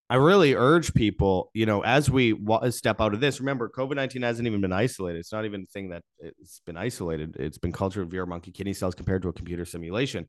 I 0.08 0.16
really 0.16 0.54
urge 0.54 0.94
people, 0.94 1.50
you 1.52 1.66
know, 1.66 1.82
as 1.82 2.08
we 2.08 2.38
step 2.70 3.00
out 3.00 3.12
of 3.12 3.20
this, 3.20 3.40
remember, 3.40 3.68
COVID 3.68 3.96
19 3.96 4.22
hasn't 4.22 4.46
even 4.46 4.60
been 4.60 4.72
isolated. 4.72 5.18
It's 5.18 5.32
not 5.32 5.44
even 5.44 5.62
a 5.62 5.66
thing 5.66 5.88
that 5.88 6.02
it's 6.20 6.60
been 6.64 6.76
isolated. 6.76 7.36
It's 7.38 7.58
been 7.58 7.72
cultured 7.72 8.10
via 8.10 8.24
monkey 8.24 8.52
kidney 8.52 8.72
cells 8.72 8.94
compared 8.94 9.22
to 9.22 9.28
a 9.28 9.32
computer 9.32 9.64
simulation. 9.64 10.28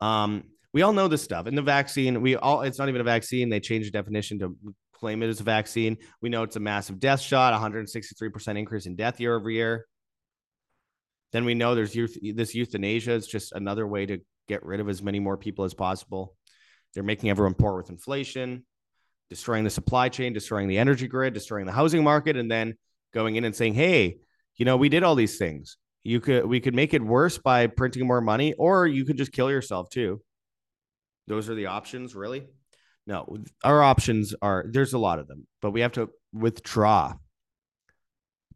Um, 0.00 0.44
we 0.74 0.82
all 0.82 0.92
know 0.92 1.08
this 1.08 1.22
stuff. 1.22 1.46
And 1.46 1.56
the 1.56 1.62
vaccine, 1.62 2.20
we 2.20 2.36
all, 2.36 2.60
it's 2.60 2.78
not 2.78 2.90
even 2.90 3.00
a 3.00 3.04
vaccine. 3.04 3.48
They 3.48 3.60
changed 3.60 3.86
the 3.86 3.92
definition 3.92 4.38
to 4.40 4.56
claim 4.96 5.22
it 5.22 5.28
as 5.28 5.40
a 5.40 5.44
vaccine. 5.44 5.98
We 6.20 6.28
know 6.28 6.42
it's 6.42 6.56
a 6.56 6.60
massive 6.60 6.98
death 6.98 7.20
shot, 7.20 7.52
163% 7.54 8.58
increase 8.58 8.86
in 8.86 8.96
death 8.96 9.20
year 9.20 9.36
over 9.36 9.50
year. 9.50 9.86
Then 11.32 11.44
we 11.44 11.54
know 11.54 11.74
there's 11.74 11.94
youth, 11.94 12.16
this 12.34 12.54
euthanasia 12.54 13.12
is 13.12 13.26
just 13.26 13.52
another 13.52 13.86
way 13.86 14.06
to 14.06 14.18
get 14.48 14.64
rid 14.64 14.80
of 14.80 14.88
as 14.88 15.02
many 15.02 15.20
more 15.20 15.36
people 15.36 15.64
as 15.64 15.74
possible. 15.74 16.34
They're 16.94 17.02
making 17.02 17.30
everyone 17.30 17.54
poor 17.54 17.76
with 17.76 17.90
inflation, 17.90 18.64
destroying 19.28 19.64
the 19.64 19.70
supply 19.70 20.08
chain, 20.08 20.32
destroying 20.32 20.68
the 20.68 20.78
energy 20.78 21.08
grid, 21.08 21.34
destroying 21.34 21.66
the 21.66 21.72
housing 21.72 22.02
market, 22.02 22.36
and 22.36 22.50
then 22.50 22.74
going 23.12 23.36
in 23.36 23.44
and 23.44 23.54
saying, 23.54 23.74
hey, 23.74 24.18
you 24.56 24.64
know, 24.64 24.76
we 24.76 24.88
did 24.88 25.02
all 25.02 25.14
these 25.14 25.36
things. 25.36 25.76
You 26.04 26.20
could 26.20 26.46
we 26.46 26.60
could 26.60 26.74
make 26.74 26.94
it 26.94 27.02
worse 27.02 27.36
by 27.36 27.66
printing 27.66 28.06
more 28.06 28.20
money, 28.20 28.54
or 28.54 28.86
you 28.86 29.04
could 29.04 29.18
just 29.18 29.32
kill 29.32 29.50
yourself 29.50 29.90
too. 29.90 30.22
Those 31.26 31.50
are 31.50 31.54
the 31.54 31.66
options, 31.66 32.14
really? 32.14 32.46
No, 33.06 33.38
our 33.62 33.82
options 33.82 34.34
are 34.42 34.64
there's 34.68 34.92
a 34.92 34.98
lot 34.98 35.18
of 35.18 35.28
them, 35.28 35.46
but 35.62 35.70
we 35.70 35.80
have 35.80 35.92
to 35.92 36.10
withdraw. 36.32 37.14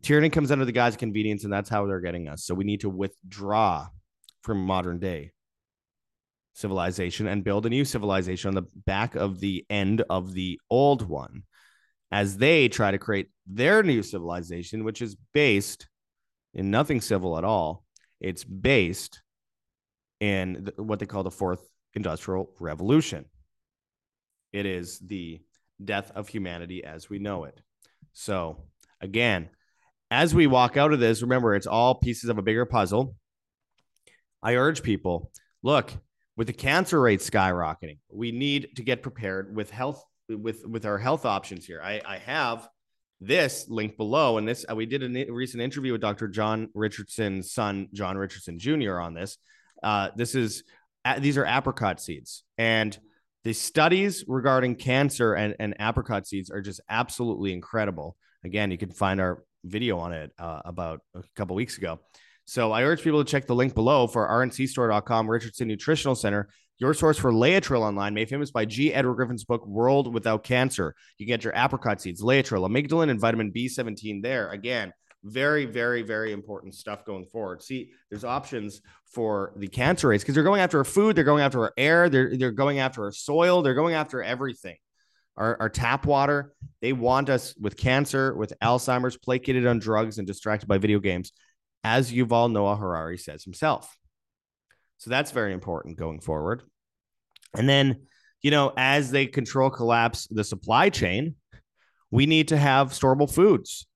Tyranny 0.03 0.31
comes 0.31 0.51
under 0.51 0.65
the 0.65 0.73
guise 0.73 0.95
of 0.95 0.99
convenience, 0.99 1.45
and 1.45 1.53
that's 1.53 1.69
how 1.69 1.87
they're 1.87 2.01
getting 2.01 2.29
us. 2.29 2.45
So 2.45 2.55
we 2.55 2.65
need 2.65 2.81
to 2.81 2.89
withdraw 2.89 3.87
from 4.43 4.65
modern 4.65 4.99
day 4.99 5.33
civilization 6.55 7.27
and 7.27 7.45
build 7.45 7.65
a 7.65 7.71
new 7.71 7.85
civilization 7.85 8.49
on 8.49 8.55
the 8.55 8.69
back 8.87 9.15
of 9.15 9.41
the 9.41 9.65
end 9.71 10.03
of 10.11 10.33
the 10.33 10.61
old 10.69 11.09
one 11.09 11.45
as 12.11 12.37
they 12.37 12.69
try 12.69 12.91
to 12.91 12.99
create 12.99 13.29
their 13.47 13.83
new 13.83 14.03
civilization, 14.03 14.85
which 14.85 15.01
is 15.01 15.17
based 15.33 15.89
in 16.55 16.71
nothing 16.71 17.01
civil 17.01 17.39
at 17.39 17.45
all. 17.45 17.85
It's 18.21 18.45
based 18.45 19.23
in 20.19 20.71
what 20.77 20.99
they 20.99 21.07
call 21.07 21.23
the 21.23 21.31
fourth 21.31 21.67
industrial 21.95 22.53
revolution. 22.59 23.27
It 24.53 24.67
is 24.67 24.99
the 24.99 25.41
death 25.83 26.11
of 26.15 26.29
humanity 26.29 26.85
as 26.85 27.09
we 27.09 27.19
know 27.19 27.45
it. 27.45 27.61
So, 28.13 28.65
again, 29.01 29.49
as 30.11 30.35
we 30.35 30.47
walk 30.47 30.77
out 30.77 30.93
of 30.93 31.01
this, 31.01 31.23
remember 31.23 31.55
it's 31.55 31.67
all 31.67 31.95
pieces 31.95 32.29
of 32.29 32.39
a 32.39 32.43
bigger 32.43 32.67
puzzle. 32.67 33.15
I 34.43 34.57
urge 34.57 34.83
people 34.83 35.31
look, 35.63 35.93
with 36.37 36.47
the 36.47 36.53
cancer 36.53 37.01
rate 37.01 37.21
skyrocketing, 37.21 37.99
we 38.11 38.33
need 38.33 38.77
to 38.77 38.83
get 38.83 39.03
prepared 39.03 39.55
with 39.55 39.71
health 39.71 40.03
with 40.29 40.65
with 40.67 40.87
our 40.87 40.99
health 40.99 41.27
options 41.27 41.67
here. 41.67 41.81
I, 41.83 42.01
I 42.07 42.19
have 42.19 42.69
this 43.21 43.67
link 43.69 43.97
below, 43.97 44.39
and 44.39 44.49
this 44.49 44.65
we 44.75 44.87
did 44.87 45.03
a 45.03 45.31
recent 45.31 45.63
interview 45.63 45.93
with 45.93 46.01
Dr. 46.01 46.29
John 46.29 46.71
Richardson's 46.75 47.53
son, 47.53 47.89
John 47.93 48.17
Richardson 48.17 48.59
Jr. 48.59 48.99
on 49.01 49.13
this. 49.13 49.37
Uh, 49.83 50.11
this 50.17 50.35
is 50.35 50.65
these 51.19 51.37
are 51.37 51.47
apricot 51.47 52.01
seeds. 52.01 52.45
And 52.59 52.99
the 53.44 53.53
studies 53.53 54.24
regarding 54.26 54.76
cancer 54.76 55.35
and, 55.35 55.55
and 55.59 55.74
apricot 55.81 56.26
seeds 56.26 56.50
are 56.50 56.61
just 56.61 56.81
absolutely 56.88 57.53
incredible. 57.53 58.16
Again, 58.44 58.70
you 58.70 58.79
can 58.79 58.90
find 58.90 59.20
our 59.20 59.44
video 59.64 59.98
on 59.98 60.12
it 60.12 60.33
uh, 60.38 60.62
about 60.64 61.00
a 61.14 61.22
couple 61.37 61.57
weeks 61.57 61.79
ago. 61.79 62.00
So 62.44 62.72
I 62.72 62.83
urge 62.83 63.03
people 63.03 63.22
to 63.24 63.31
check 63.31 63.46
the 63.46 63.55
link 63.55 63.74
below 63.74 64.07
for 64.07 64.26
rncstore.com, 64.29 65.31
Richardson 65.31 65.68
Nutritional 65.68 66.14
Center, 66.14 66.48
your 66.79 66.94
source 66.94 67.18
for 67.18 67.31
Laetrile 67.31 67.83
online, 67.83 68.14
made 68.14 68.29
famous 68.29 68.50
by 68.50 68.64
G. 68.64 68.92
Edward 68.92 69.16
Griffin's 69.16 69.44
book, 69.44 69.66
World 69.66 70.12
Without 70.12 70.42
Cancer. 70.42 70.94
You 71.18 71.26
get 71.26 71.44
your 71.44 71.53
apricot 71.55 72.00
seeds, 72.00 72.22
Laetrile, 72.22 72.68
amygdalin, 72.68 73.11
and 73.11 73.20
vitamin 73.20 73.53
B17 73.53 74.22
there. 74.22 74.50
Again, 74.50 74.92
very, 75.25 75.67
very, 75.67 76.03
very 76.03 76.33
important 76.33 76.75
stuff 76.75 77.05
going 77.05 77.27
forward. 77.27 77.63
See, 77.63 77.91
there's 78.09 78.25
options 78.25 78.81
for 79.13 79.53
the 79.57 79.69
cancer 79.69 80.09
rates 80.09 80.25
because 80.25 80.35
they're 80.35 80.45
going 80.45 80.61
after 80.61 80.79
our 80.79 80.85
food, 80.85 81.17
they're 81.17 81.25
going 81.25 81.43
after 81.43 81.61
our 81.61 81.73
air, 81.77 82.09
they're 82.09 82.37
they're 82.37 82.53
going 82.53 82.79
after 82.79 83.05
our 83.05 83.13
soil, 83.13 83.63
they're 83.63 83.75
going 83.75 83.95
after 83.95 84.23
everything. 84.23 84.77
Our, 85.37 85.57
our 85.61 85.69
tap 85.69 86.07
water, 86.07 86.53
they 86.83 86.93
want 86.93 87.31
us 87.31 87.55
with 87.59 87.77
cancer, 87.77 88.35
with 88.37 88.53
Alzheimer's, 88.63 89.17
placated 89.17 89.67
on 89.67 89.79
drugs, 89.79 90.19
and 90.19 90.27
distracted 90.27 90.67
by 90.69 90.79
video 90.79 90.99
games, 90.99 91.33
as 91.83 92.13
Yuval 92.13 92.53
Noah 92.53 92.77
Harari 92.77 93.17
says 93.17 93.45
himself. 93.45 93.97
So 94.99 95.09
that's 95.09 95.31
very 95.31 95.55
important 95.55 95.97
going 95.97 96.21
forward. 96.21 96.63
And 97.57 97.69
then, 97.69 98.03
you 98.43 98.51
know, 98.51 98.73
as 98.77 99.11
they 99.11 99.27
control 99.27 99.71
collapse 99.71 100.27
the 100.27 100.45
supply 100.45 100.91
chain, 100.91 101.37
we 102.11 102.27
need 102.27 102.49
to 102.49 102.57
have 102.57 102.91
storable 102.91 103.33
foods. 103.33 103.87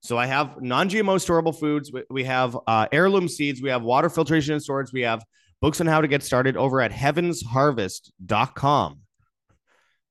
So 0.00 0.16
I 0.16 0.26
have 0.26 0.62
non-GMO 0.62 1.16
storable 1.16 1.58
foods. 1.58 1.90
We 2.08 2.22
have 2.24 2.56
uh, 2.66 2.86
heirloom 2.92 3.28
seeds. 3.28 3.60
We 3.60 3.70
have 3.70 3.82
water 3.82 4.08
filtration 4.08 4.54
and 4.54 4.62
storage. 4.62 4.92
We 4.92 5.02
have 5.02 5.22
books 5.60 5.80
on 5.80 5.86
how 5.86 6.00
to 6.00 6.08
get 6.08 6.22
started 6.22 6.56
over 6.56 6.80
at 6.80 6.92
heavensharvest.com. 6.92 9.00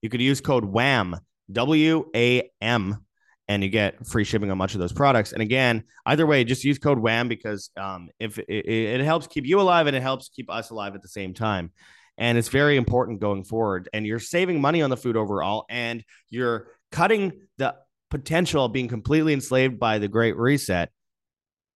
You 0.01 0.09
could 0.09 0.21
use 0.21 0.41
code 0.41 0.65
WHAM, 0.65 1.15
W 1.51 2.05
A 2.15 2.51
M, 2.61 3.05
and 3.47 3.63
you 3.63 3.69
get 3.69 4.05
free 4.05 4.25
shipping 4.25 4.51
on 4.51 4.57
much 4.57 4.73
of 4.73 4.79
those 4.79 4.91
products. 4.91 5.31
And 5.31 5.41
again, 5.41 5.83
either 6.05 6.27
way, 6.27 6.43
just 6.43 6.63
use 6.63 6.77
code 6.77 6.99
WHAM 6.99 7.29
because 7.29 7.71
um, 7.77 8.09
if 8.19 8.37
it, 8.37 8.49
it, 8.49 9.01
helps 9.01 9.27
keep 9.27 9.45
you 9.45 9.61
alive 9.61 9.87
and 9.87 9.95
it 9.95 10.01
helps 10.01 10.29
keep 10.29 10.51
us 10.51 10.69
alive 10.69 10.95
at 10.95 11.01
the 11.01 11.07
same 11.07 11.33
time. 11.33 11.71
And 12.17 12.37
it's 12.37 12.49
very 12.49 12.77
important 12.77 13.21
going 13.21 13.45
forward. 13.45 13.89
And 13.93 14.05
you're 14.05 14.19
saving 14.19 14.59
money 14.59 14.81
on 14.81 14.89
the 14.89 14.97
food 14.97 15.15
overall, 15.15 15.65
and 15.69 16.03
you're 16.29 16.67
cutting 16.91 17.31
the 17.57 17.75
potential 18.09 18.65
of 18.65 18.73
being 18.73 18.87
completely 18.87 19.33
enslaved 19.33 19.79
by 19.79 19.99
the 19.99 20.07
Great 20.07 20.37
Reset 20.37 20.89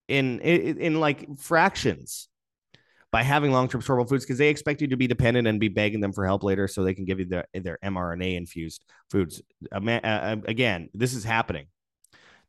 in 0.08 0.40
in, 0.40 0.78
in 0.78 1.00
like 1.00 1.38
fractions 1.38 2.30
by 3.12 3.24
having 3.24 3.52
long-term 3.52 3.82
storable 3.82 4.08
foods 4.08 4.24
because 4.24 4.38
they 4.38 4.48
expect 4.48 4.82
you 4.82 4.88
to 4.88 4.96
be 4.96 5.08
dependent 5.08 5.48
and 5.48 5.60
be 5.60 5.68
begging 5.68 6.00
them 6.00 6.14
for 6.14 6.26
help 6.26 6.44
later 6.44 6.68
so 6.68 6.82
they 6.82 6.94
can 6.94 7.04
give 7.04 7.20
you 7.20 7.26
their, 7.26 7.46
their 7.54 7.78
mRNA 7.84 8.38
infused 8.38 8.86
foods. 9.10 9.42
Again, 9.72 10.90
this 10.94 11.14
is 11.14 11.24
happening. 11.24 11.68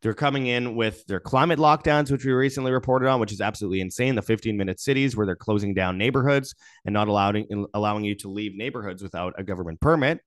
They're 0.02 0.14
coming 0.14 0.46
in 0.46 0.74
with 0.74 1.04
their 1.06 1.20
climate 1.20 1.60
lockdowns, 1.60 2.10
which 2.10 2.24
we 2.24 2.32
recently 2.32 2.72
reported 2.72 3.08
on, 3.08 3.20
which 3.20 3.32
is 3.32 3.40
absolutely 3.40 3.80
insane. 3.80 4.16
The 4.16 4.22
15 4.22 4.56
minute 4.56 4.80
cities 4.80 5.16
where 5.16 5.26
they're 5.26 5.36
closing 5.36 5.74
down 5.74 5.96
neighborhoods 5.96 6.54
and 6.84 6.92
not 6.92 7.06
allowing 7.06 7.66
allowing 7.72 8.04
you 8.04 8.16
to 8.16 8.28
leave 8.28 8.56
neighborhoods 8.56 9.02
without 9.02 9.34
a 9.38 9.44
government 9.44 9.80
permit. 9.80 10.20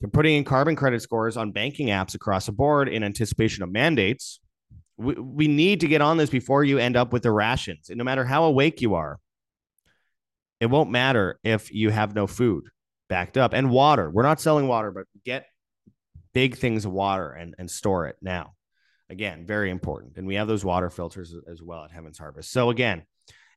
They're 0.00 0.10
putting 0.10 0.36
in 0.36 0.44
carbon 0.44 0.76
credit 0.76 1.00
scores 1.02 1.36
on 1.36 1.52
banking 1.52 1.88
apps 1.88 2.14
across 2.14 2.46
the 2.46 2.52
board 2.52 2.88
in 2.88 3.02
anticipation 3.02 3.62
of 3.62 3.70
mandates. 3.70 4.40
We, 4.98 5.14
we 5.14 5.48
need 5.48 5.80
to 5.80 5.88
get 5.88 6.02
on 6.02 6.16
this 6.16 6.30
before 6.30 6.64
you 6.64 6.78
end 6.78 6.96
up 6.96 7.12
with 7.12 7.22
the 7.22 7.32
rations. 7.32 7.88
And 7.88 7.98
no 7.98 8.04
matter 8.04 8.24
how 8.24 8.44
awake 8.44 8.80
you 8.80 8.94
are, 8.94 9.18
it 10.60 10.66
won't 10.66 10.90
matter 10.90 11.38
if 11.44 11.72
you 11.72 11.90
have 11.90 12.14
no 12.14 12.26
food 12.26 12.64
backed 13.08 13.36
up 13.36 13.52
and 13.52 13.70
water. 13.70 14.10
We're 14.10 14.22
not 14.22 14.40
selling 14.40 14.68
water, 14.68 14.90
but 14.90 15.04
get 15.24 15.46
big 16.32 16.56
things 16.56 16.84
of 16.84 16.92
water 16.92 17.30
and, 17.30 17.54
and 17.58 17.70
store 17.70 18.06
it 18.06 18.16
now. 18.20 18.52
Again, 19.08 19.46
very 19.46 19.70
important. 19.70 20.16
And 20.16 20.26
we 20.26 20.34
have 20.34 20.48
those 20.48 20.64
water 20.64 20.90
filters 20.90 21.34
as 21.50 21.62
well 21.62 21.84
at 21.84 21.92
Heaven's 21.92 22.18
Harvest. 22.18 22.50
So 22.50 22.70
again, 22.70 23.04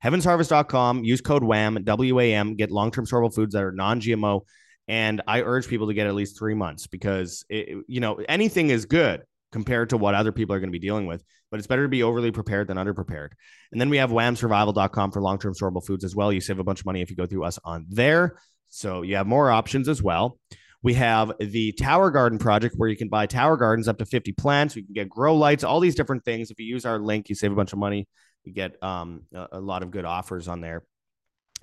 heavensharvest.com, 0.03 1.03
use 1.03 1.21
code 1.21 1.43
WHAM, 1.43 1.83
W-A-M, 1.83 2.55
get 2.55 2.71
long-term 2.71 3.05
storable 3.05 3.33
foods 3.33 3.53
that 3.53 3.63
are 3.63 3.71
non-GMO. 3.71 4.41
And 4.89 5.21
I 5.27 5.43
urge 5.43 5.67
people 5.67 5.87
to 5.87 5.93
get 5.93 6.07
at 6.07 6.15
least 6.15 6.37
three 6.37 6.55
months 6.55 6.87
because, 6.87 7.45
it, 7.47 7.85
you 7.87 7.99
know, 7.99 8.19
anything 8.27 8.71
is 8.71 8.85
good 8.85 9.21
compared 9.51 9.91
to 9.91 9.97
what 9.97 10.15
other 10.15 10.31
people 10.31 10.55
are 10.55 10.59
going 10.59 10.69
to 10.69 10.77
be 10.77 10.79
dealing 10.79 11.05
with, 11.05 11.23
but 11.51 11.59
it's 11.59 11.67
better 11.67 11.83
to 11.83 11.89
be 11.89 12.01
overly 12.01 12.31
prepared 12.31 12.67
than 12.67 12.77
underprepared. 12.77 13.29
And 13.71 13.79
then 13.79 13.89
we 13.89 13.97
have 13.97 14.09
whamsurvival.com 14.09 15.11
for 15.11 15.21
long-term 15.21 15.53
storable 15.53 15.85
foods 15.85 16.03
as 16.03 16.15
well. 16.15 16.33
You 16.33 16.41
save 16.41 16.57
a 16.57 16.63
bunch 16.63 16.79
of 16.79 16.87
money 16.87 17.01
if 17.01 17.11
you 17.11 17.15
go 17.15 17.27
through 17.27 17.43
us 17.45 17.59
on 17.63 17.85
there. 17.87 18.39
So 18.69 19.03
you 19.03 19.15
have 19.15 19.27
more 19.27 19.51
options 19.51 19.87
as 19.87 20.01
well. 20.01 20.39
We 20.81 20.95
have 20.95 21.33
the 21.39 21.71
Tower 21.73 22.09
Garden 22.09 22.39
project 22.39 22.75
where 22.77 22.89
you 22.89 22.97
can 22.97 23.09
buy 23.09 23.27
tower 23.27 23.57
gardens 23.57 23.87
up 23.87 23.97
to 23.99 24.05
50 24.05 24.31
plants. 24.33 24.75
You 24.75 24.83
can 24.83 24.93
get 24.93 25.09
grow 25.09 25.35
lights, 25.35 25.63
all 25.63 25.79
these 25.79 25.95
different 25.95 26.23
things. 26.25 26.49
If 26.51 26.59
you 26.59 26.65
use 26.65 26.85
our 26.85 26.97
link, 26.97 27.29
you 27.29 27.35
save 27.35 27.51
a 27.51 27.55
bunch 27.55 27.73
of 27.73 27.79
money. 27.79 28.07
You 28.43 28.53
get 28.53 28.81
um, 28.81 29.23
a, 29.33 29.47
a 29.53 29.59
lot 29.59 29.83
of 29.83 29.91
good 29.91 30.05
offers 30.05 30.47
on 30.47 30.61
there. 30.61 30.83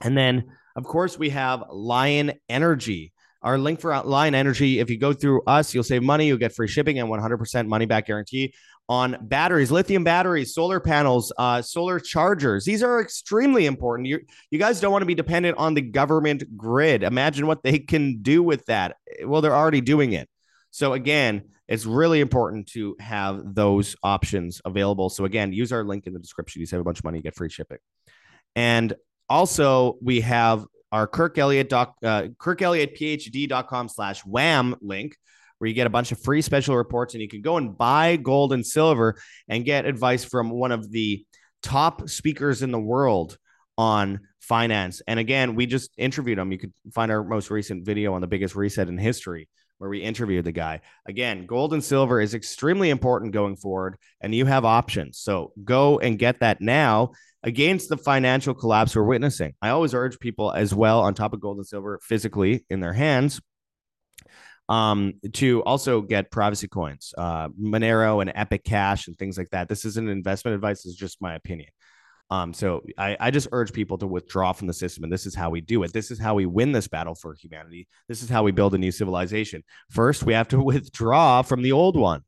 And 0.00 0.16
then, 0.16 0.52
of 0.76 0.84
course, 0.84 1.18
we 1.18 1.30
have 1.30 1.64
Lion 1.70 2.34
Energy. 2.48 3.14
Our 3.46 3.58
link 3.58 3.80
for 3.80 3.96
Lion 4.02 4.34
Energy, 4.34 4.80
if 4.80 4.90
you 4.90 4.98
go 4.98 5.12
through 5.12 5.42
us, 5.46 5.72
you'll 5.72 5.84
save 5.84 6.02
money, 6.02 6.26
you'll 6.26 6.36
get 6.36 6.52
free 6.52 6.66
shipping 6.66 6.98
and 6.98 7.08
100% 7.08 7.68
money 7.68 7.86
back 7.86 8.08
guarantee 8.08 8.52
on 8.88 9.16
batteries, 9.22 9.70
lithium 9.70 10.02
batteries, 10.02 10.52
solar 10.52 10.80
panels, 10.80 11.32
uh, 11.38 11.62
solar 11.62 12.00
chargers. 12.00 12.64
These 12.64 12.82
are 12.82 13.00
extremely 13.00 13.66
important. 13.66 14.08
You, 14.08 14.18
you 14.50 14.58
guys 14.58 14.80
don't 14.80 14.90
want 14.90 15.02
to 15.02 15.06
be 15.06 15.14
dependent 15.14 15.58
on 15.58 15.74
the 15.74 15.80
government 15.80 16.56
grid. 16.56 17.04
Imagine 17.04 17.46
what 17.46 17.62
they 17.62 17.78
can 17.78 18.20
do 18.20 18.42
with 18.42 18.66
that. 18.66 18.96
Well, 19.24 19.42
they're 19.42 19.54
already 19.54 19.80
doing 19.80 20.12
it. 20.12 20.28
So, 20.72 20.94
again, 20.94 21.42
it's 21.68 21.86
really 21.86 22.18
important 22.18 22.66
to 22.72 22.96
have 22.98 23.54
those 23.54 23.94
options 24.02 24.60
available. 24.64 25.08
So, 25.08 25.24
again, 25.24 25.52
use 25.52 25.70
our 25.70 25.84
link 25.84 26.08
in 26.08 26.14
the 26.14 26.18
description. 26.18 26.58
You 26.58 26.66
save 26.66 26.80
a 26.80 26.84
bunch 26.84 26.98
of 26.98 27.04
money, 27.04 27.18
you 27.18 27.22
get 27.22 27.36
free 27.36 27.48
shipping. 27.48 27.78
And 28.56 28.92
also, 29.28 29.98
we 30.02 30.22
have 30.22 30.66
our 30.92 31.06
Kirk 31.06 31.38
Elliott 31.38 31.68
doc, 31.68 31.96
uh, 32.02 32.28
Kirk 32.38 32.62
Elliott 32.62 32.96
PhD.com 32.96 33.88
slash 33.88 34.20
wham 34.20 34.76
link 34.80 35.16
where 35.58 35.68
you 35.68 35.74
get 35.74 35.86
a 35.86 35.90
bunch 35.90 36.12
of 36.12 36.20
free 36.20 36.42
special 36.42 36.76
reports 36.76 37.14
and 37.14 37.22
you 37.22 37.28
can 37.28 37.40
go 37.40 37.56
and 37.56 37.76
buy 37.76 38.16
gold 38.16 38.52
and 38.52 38.66
silver 38.66 39.16
and 39.48 39.64
get 39.64 39.86
advice 39.86 40.24
from 40.24 40.50
one 40.50 40.72
of 40.72 40.90
the 40.90 41.24
top 41.62 42.08
speakers 42.08 42.62
in 42.62 42.70
the 42.70 42.78
world 42.78 43.38
on 43.78 44.20
finance. 44.40 45.02
And 45.06 45.18
again, 45.18 45.54
we 45.54 45.66
just 45.66 45.90
interviewed 45.96 46.38
him. 46.38 46.52
You 46.52 46.58
could 46.58 46.72
find 46.94 47.10
our 47.10 47.24
most 47.24 47.50
recent 47.50 47.84
video 47.84 48.14
on 48.14 48.20
the 48.20 48.26
biggest 48.26 48.54
reset 48.54 48.88
in 48.88 48.98
history 48.98 49.48
where 49.78 49.90
we 49.90 50.00
interviewed 50.00 50.44
the 50.44 50.52
guy. 50.52 50.80
Again, 51.06 51.46
gold 51.46 51.74
and 51.74 51.84
silver 51.84 52.20
is 52.20 52.34
extremely 52.34 52.88
important 52.88 53.32
going 53.32 53.56
forward, 53.56 53.96
and 54.22 54.34
you 54.34 54.46
have 54.46 54.64
options. 54.64 55.18
So 55.18 55.52
go 55.64 55.98
and 55.98 56.18
get 56.18 56.40
that 56.40 56.60
now 56.60 57.12
against 57.42 57.88
the 57.88 57.96
financial 57.96 58.54
collapse 58.54 58.96
we're 58.96 59.04
witnessing. 59.04 59.54
I 59.62 59.70
always 59.70 59.94
urge 59.94 60.18
people 60.18 60.52
as 60.52 60.74
well, 60.74 61.00
on 61.00 61.14
top 61.14 61.32
of 61.32 61.40
gold 61.40 61.58
and 61.58 61.66
silver 61.66 62.00
physically 62.02 62.64
in 62.70 62.80
their 62.80 62.92
hands, 62.92 63.40
um, 64.68 65.14
to 65.34 65.62
also 65.62 66.00
get 66.00 66.30
privacy 66.30 66.68
coins, 66.68 67.14
uh, 67.16 67.48
Monero 67.48 68.20
and 68.20 68.32
Epic 68.34 68.64
Cash 68.64 69.06
and 69.06 69.16
things 69.16 69.38
like 69.38 69.50
that. 69.50 69.68
This 69.68 69.84
isn't 69.84 70.08
investment 70.08 70.54
advice. 70.54 70.84
Is 70.86 70.96
just 70.96 71.22
my 71.22 71.34
opinion. 71.34 71.68
Um, 72.28 72.52
so 72.52 72.82
I, 72.98 73.16
I 73.20 73.30
just 73.30 73.48
urge 73.52 73.72
people 73.72 73.98
to 73.98 74.06
withdraw 74.06 74.52
from 74.52 74.66
the 74.66 74.72
system, 74.72 75.04
and 75.04 75.12
this 75.12 75.26
is 75.26 75.34
how 75.34 75.50
we 75.50 75.60
do 75.60 75.84
it. 75.84 75.92
This 75.92 76.10
is 76.10 76.18
how 76.18 76.34
we 76.34 76.44
win 76.44 76.72
this 76.72 76.88
battle 76.88 77.14
for 77.14 77.34
humanity. 77.34 77.86
This 78.08 78.22
is 78.22 78.28
how 78.28 78.42
we 78.42 78.50
build 78.50 78.74
a 78.74 78.78
new 78.78 78.90
civilization. 78.90 79.62
First, 79.90 80.24
we 80.24 80.34
have 80.34 80.48
to 80.48 80.60
withdraw 80.62 81.42
from 81.42 81.62
the 81.62 81.72
old 81.72 81.96
one. 81.96 82.22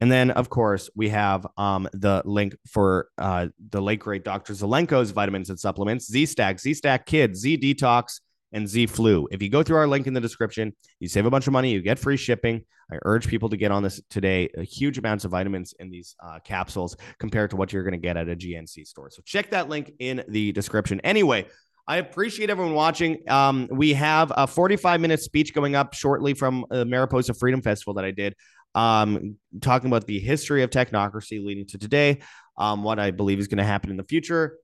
And 0.00 0.12
then, 0.12 0.30
of 0.30 0.50
course, 0.50 0.90
we 0.94 1.08
have 1.08 1.46
um, 1.56 1.88
the 1.92 2.22
link 2.24 2.54
for 2.66 3.08
uh, 3.16 3.48
the 3.70 3.80
late 3.80 4.00
great 4.00 4.24
Dr. 4.24 4.52
Zelenko's 4.52 5.10
vitamins 5.10 5.48
and 5.48 5.58
supplements, 5.58 6.10
Z 6.10 6.26
Stack, 6.26 6.60
Z 6.60 6.74
Stack 6.74 7.06
Kids, 7.06 7.40
Z 7.40 7.58
Detox, 7.58 8.20
and 8.52 8.68
Z 8.68 8.86
Flu. 8.86 9.26
If 9.30 9.42
you 9.42 9.48
go 9.48 9.62
through 9.62 9.78
our 9.78 9.86
link 9.86 10.06
in 10.06 10.14
the 10.14 10.20
description, 10.20 10.74
you 11.00 11.08
save 11.08 11.26
a 11.26 11.30
bunch 11.30 11.46
of 11.46 11.52
money, 11.52 11.72
you 11.72 11.80
get 11.80 11.98
free 11.98 12.16
shipping. 12.16 12.64
I 12.92 12.98
urge 13.04 13.26
people 13.26 13.48
to 13.48 13.56
get 13.56 13.72
on 13.72 13.82
this 13.82 14.00
today. 14.10 14.48
A 14.56 14.62
huge 14.62 14.98
amounts 14.98 15.24
of 15.24 15.32
vitamins 15.32 15.74
in 15.80 15.90
these 15.90 16.14
uh, 16.22 16.38
capsules 16.44 16.96
compared 17.18 17.50
to 17.50 17.56
what 17.56 17.72
you're 17.72 17.82
going 17.82 17.92
to 17.92 17.98
get 17.98 18.16
at 18.16 18.28
a 18.28 18.36
GNC 18.36 18.86
store. 18.86 19.10
So 19.10 19.22
check 19.24 19.50
that 19.50 19.68
link 19.68 19.92
in 19.98 20.22
the 20.28 20.52
description. 20.52 21.00
Anyway, 21.00 21.46
I 21.88 21.98
appreciate 21.98 22.50
everyone 22.50 22.74
watching. 22.74 23.28
Um, 23.30 23.68
we 23.70 23.94
have 23.94 24.32
a 24.36 24.46
45 24.46 25.00
minute 25.00 25.20
speech 25.20 25.54
going 25.54 25.76
up 25.76 25.94
shortly 25.94 26.34
from 26.34 26.64
the 26.68 26.84
Mariposa 26.84 27.32
Freedom 27.32 27.62
Festival 27.62 27.94
that 27.94 28.04
I 28.04 28.10
did, 28.10 28.34
um, 28.76 29.36
talking 29.60 29.88
about 29.88 30.06
the 30.06 30.20
history 30.20 30.62
of 30.62 30.70
technocracy 30.70 31.44
leading 31.44 31.66
to 31.68 31.78
today, 31.78 32.20
um, 32.58 32.84
what 32.84 33.00
I 33.00 33.10
believe 33.10 33.40
is 33.40 33.48
going 33.48 33.58
to 33.58 33.64
happen 33.64 33.90
in 33.90 33.96
the 33.96 34.04
future, 34.04 34.58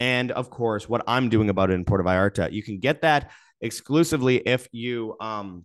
and 0.00 0.32
of 0.32 0.50
course 0.50 0.88
what 0.88 1.04
I'm 1.06 1.28
doing 1.28 1.50
about 1.50 1.70
it 1.70 1.74
in 1.74 1.84
Puerto 1.84 2.02
Vallarta. 2.02 2.50
You 2.50 2.62
can 2.62 2.80
get 2.80 3.02
that 3.02 3.30
exclusively 3.60 4.38
if 4.38 4.68
you 4.72 5.16
um, 5.20 5.64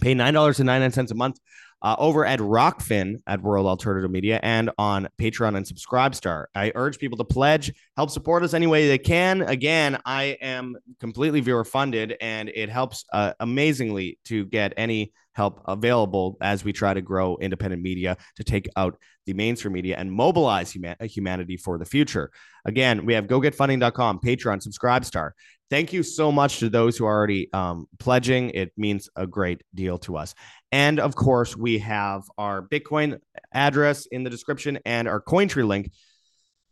pay 0.00 0.14
nine 0.14 0.34
dollars 0.34 0.60
and 0.60 0.66
ninety 0.66 0.84
nine 0.84 0.92
cents 0.92 1.10
a 1.10 1.14
month 1.14 1.38
uh, 1.84 1.94
over 1.98 2.24
at 2.24 2.40
Rokfin 2.40 3.20
at 3.26 3.42
World 3.42 3.66
Alternative 3.66 4.10
Media 4.10 4.40
and 4.42 4.70
on 4.78 5.06
Patreon 5.18 5.54
and 5.54 5.66
Subscribestar. 5.66 6.46
I 6.54 6.72
urge 6.74 6.98
people 6.98 7.18
to 7.18 7.24
pledge, 7.24 7.72
help 7.96 8.08
support 8.08 8.42
us 8.42 8.54
any 8.54 8.66
way 8.66 8.88
they 8.88 8.98
can. 8.98 9.42
Again, 9.42 9.98
I 10.06 10.38
am 10.40 10.76
completely 10.98 11.40
viewer 11.40 11.64
funded, 11.64 12.16
and 12.22 12.48
it 12.48 12.70
helps 12.70 13.04
uh, 13.12 13.34
amazingly 13.38 14.18
to 14.24 14.46
get 14.46 14.72
any 14.78 15.12
help 15.34 15.60
available 15.66 16.38
as 16.40 16.64
we 16.64 16.72
try 16.72 16.94
to 16.94 17.02
grow 17.02 17.36
independent 17.36 17.82
media 17.82 18.16
to 18.36 18.44
take 18.44 18.68
out 18.76 18.96
the 19.26 19.34
mainstream 19.34 19.72
media 19.72 19.96
and 19.98 20.10
mobilize 20.10 20.70
human- 20.70 20.96
humanity 21.02 21.56
for 21.56 21.76
the 21.76 21.84
future. 21.84 22.30
Again, 22.64 23.04
we 23.04 23.14
have 23.14 23.26
gogetfunding.com, 23.26 24.20
Patreon, 24.20 24.66
Subscribestar. 24.66 25.32
Thank 25.70 25.92
you 25.92 26.02
so 26.02 26.30
much 26.30 26.58
to 26.58 26.68
those 26.68 26.96
who 26.96 27.06
are 27.06 27.16
already 27.16 27.52
um, 27.52 27.86
pledging. 27.98 28.50
It 28.50 28.72
means 28.76 29.08
a 29.16 29.26
great 29.26 29.62
deal 29.74 29.98
to 30.00 30.16
us. 30.16 30.34
And 30.70 31.00
of 31.00 31.14
course, 31.14 31.56
we 31.56 31.78
have 31.78 32.22
our 32.36 32.62
Bitcoin 32.62 33.18
address 33.52 34.06
in 34.06 34.24
the 34.24 34.30
description 34.30 34.78
and 34.84 35.08
our 35.08 35.20
Cointree 35.20 35.66
link 35.66 35.90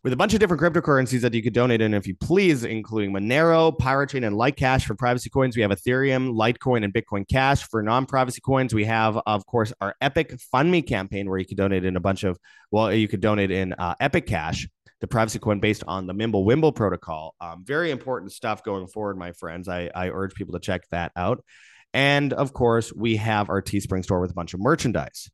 with 0.05 0.12
a 0.12 0.16
bunch 0.16 0.35
of 0.35 0.40
different 0.40 0.61
cryptocurrencies 0.61 1.20
that 1.20 1.33
you 1.33 1.42
could 1.42 1.52
donate 1.52 1.81
in 1.81 1.94
if 1.94 2.07
you 2.07 2.16
please, 2.16 2.64
including 2.64 3.12
Monero, 3.12 3.76
Piratechain, 3.76 4.26
and 4.26 4.37
Litecash 4.37 4.85
for 4.85 4.96
privacy 4.96 5.31
coins. 5.31 5.57
We 5.57 5.62
have 5.62 5.70
Ethereum, 5.70 6.35
Litecoin, 6.35 6.85
and 6.85 6.92
Bitcoin 6.92 7.26
Cash 7.28 7.68
for 7.68 7.83
non-privacy 7.83 8.40
coins. 8.40 8.74
We 8.74 8.85
have, 8.85 9.20
of 9.26 9.46
course, 9.46 9.72
our 9.81 9.94
Epic 10.00 10.38
Fund 10.50 10.72
Me 10.72 10.83
campaign 10.83 11.31
where 11.31 11.38
you 11.38 11.46
could 11.46 11.57
donate 11.57 11.85
in 11.85 11.96
a 11.96 12.00
bunch 12.00 12.24
of, 12.24 12.37
well, 12.72 12.92
you 12.92 13.07
could 13.07 13.20
donate 13.20 13.52
in 13.52 13.74
uh, 13.74 13.94
Epic 14.00 14.26
Cash, 14.26 14.68
the 15.03 15.09
privacy 15.09 15.41
coin 15.41 15.59
based 15.59 15.83
on 15.88 16.07
the 16.07 16.15
Mimblewimble 16.15 16.75
protocol. 16.77 17.35
Um, 17.41 17.65
very 17.67 17.91
important 17.91 18.33
stuff 18.33 18.62
going 18.62 18.87
forward, 18.87 19.19
my 19.19 19.33
friends. 19.33 19.69
I, 19.69 19.91
I 19.95 20.11
urge 20.11 20.33
people 20.35 20.55
to 20.55 20.61
check 20.61 20.88
that 20.93 21.11
out. 21.17 21.45
And 21.93 22.33
of 22.33 22.53
course, 22.55 22.93
we 22.95 23.17
have 23.17 23.51
our 23.51 23.61
Teespring 23.61 24.05
store 24.05 24.21
with 24.21 24.31
a 24.31 24.35
bunch 24.35 24.55
of 24.55 24.61
merchandise. 24.61 25.29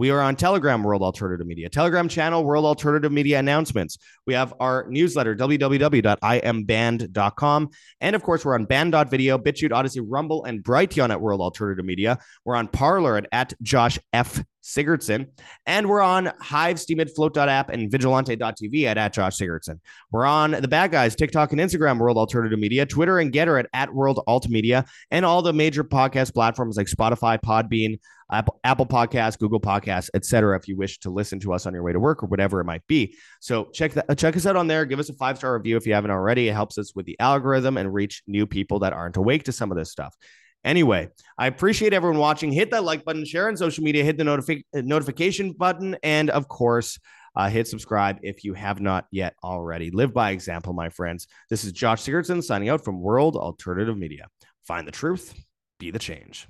We 0.00 0.08
are 0.08 0.22
on 0.22 0.34
Telegram, 0.34 0.82
World 0.82 1.02
Alternative 1.02 1.46
Media, 1.46 1.68
Telegram 1.68 2.08
channel, 2.08 2.42
World 2.42 2.64
Alternative 2.64 3.12
Media 3.12 3.38
announcements. 3.38 3.98
We 4.26 4.32
have 4.32 4.54
our 4.58 4.86
newsletter, 4.88 5.36
www.iamband.com. 5.36 7.68
And 8.00 8.16
of 8.16 8.22
course, 8.22 8.42
we're 8.42 8.54
on 8.54 8.64
band.video, 8.64 9.36
BitChute, 9.36 9.72
Odysee, 9.72 10.00
Rumble, 10.02 10.46
and 10.46 10.64
Brighteon 10.64 11.10
at 11.10 11.20
World 11.20 11.42
Alternative 11.42 11.84
Media. 11.84 12.18
We're 12.46 12.56
on 12.56 12.68
Parler 12.68 13.18
at, 13.18 13.26
at 13.30 13.52
Josh 13.60 13.98
F. 14.14 14.42
Sigurdson. 14.62 15.26
And 15.66 15.88
we're 15.88 16.00
on 16.00 16.32
Hive, 16.40 16.76
Steemit, 16.76 17.14
Flote.app, 17.14 17.68
and 17.70 17.90
Vigilante.tv 17.90 18.84
at, 18.84 18.98
at 18.98 19.12
Josh 19.12 19.36
Sigurdson. 19.36 19.80
We're 20.12 20.26
on 20.26 20.52
the 20.52 20.68
bad 20.68 20.92
guys, 20.92 21.16
TikTok 21.16 21.52
and 21.52 21.60
Instagram, 21.60 21.98
World 21.98 22.16
Alternative 22.16 22.58
Media, 22.58 22.86
Twitter 22.86 23.18
and 23.18 23.32
Gettr 23.32 23.58
at, 23.58 23.68
at 23.72 23.92
World 23.92 24.22
Alt 24.26 24.48
Media, 24.48 24.84
and 25.10 25.24
all 25.24 25.42
the 25.42 25.52
major 25.52 25.84
podcast 25.84 26.34
platforms 26.34 26.76
like 26.76 26.86
Spotify, 26.86 27.40
Podbean, 27.40 27.98
Apple, 28.30 28.60
Apple 28.64 28.86
Podcasts, 28.86 29.38
Google 29.38 29.60
Podcasts, 29.60 30.10
etc. 30.14 30.56
If 30.56 30.68
you 30.68 30.76
wish 30.76 30.98
to 31.00 31.10
listen 31.10 31.40
to 31.40 31.52
us 31.52 31.66
on 31.66 31.74
your 31.74 31.82
way 31.82 31.92
to 31.92 32.00
work 32.00 32.22
or 32.22 32.26
whatever 32.26 32.60
it 32.60 32.64
might 32.64 32.86
be, 32.86 33.16
so 33.40 33.64
check 33.72 33.92
that 33.92 34.18
check 34.18 34.36
us 34.36 34.46
out 34.46 34.56
on 34.56 34.66
there. 34.66 34.84
Give 34.84 34.98
us 34.98 35.08
a 35.08 35.14
five 35.14 35.38
star 35.38 35.54
review 35.54 35.76
if 35.76 35.86
you 35.86 35.94
haven't 35.94 36.10
already. 36.10 36.48
It 36.48 36.52
helps 36.52 36.78
us 36.78 36.94
with 36.94 37.06
the 37.06 37.18
algorithm 37.20 37.76
and 37.76 37.92
reach 37.92 38.22
new 38.26 38.46
people 38.46 38.80
that 38.80 38.92
aren't 38.92 39.16
awake 39.16 39.44
to 39.44 39.52
some 39.52 39.70
of 39.70 39.76
this 39.76 39.90
stuff. 39.90 40.14
Anyway, 40.62 41.08
I 41.38 41.46
appreciate 41.46 41.94
everyone 41.94 42.18
watching. 42.18 42.52
Hit 42.52 42.70
that 42.72 42.84
like 42.84 43.04
button, 43.04 43.24
share 43.24 43.48
on 43.48 43.56
social 43.56 43.82
media, 43.82 44.04
hit 44.04 44.18
the 44.18 44.24
notifi- 44.24 44.64
notification 44.74 45.52
button, 45.52 45.96
and 46.02 46.28
of 46.28 46.48
course, 46.48 46.98
uh, 47.34 47.48
hit 47.48 47.66
subscribe 47.66 48.18
if 48.22 48.44
you 48.44 48.54
have 48.54 48.80
not 48.80 49.06
yet 49.10 49.34
already. 49.42 49.90
Live 49.90 50.12
by 50.12 50.32
example, 50.32 50.72
my 50.72 50.90
friends. 50.90 51.26
This 51.48 51.64
is 51.64 51.72
Josh 51.72 52.02
Sigurdson 52.02 52.42
signing 52.42 52.68
out 52.68 52.84
from 52.84 53.00
World 53.00 53.36
Alternative 53.36 53.96
Media. 53.96 54.26
Find 54.66 54.86
the 54.86 54.92
truth, 54.92 55.34
be 55.78 55.90
the 55.90 55.98
change. 55.98 56.46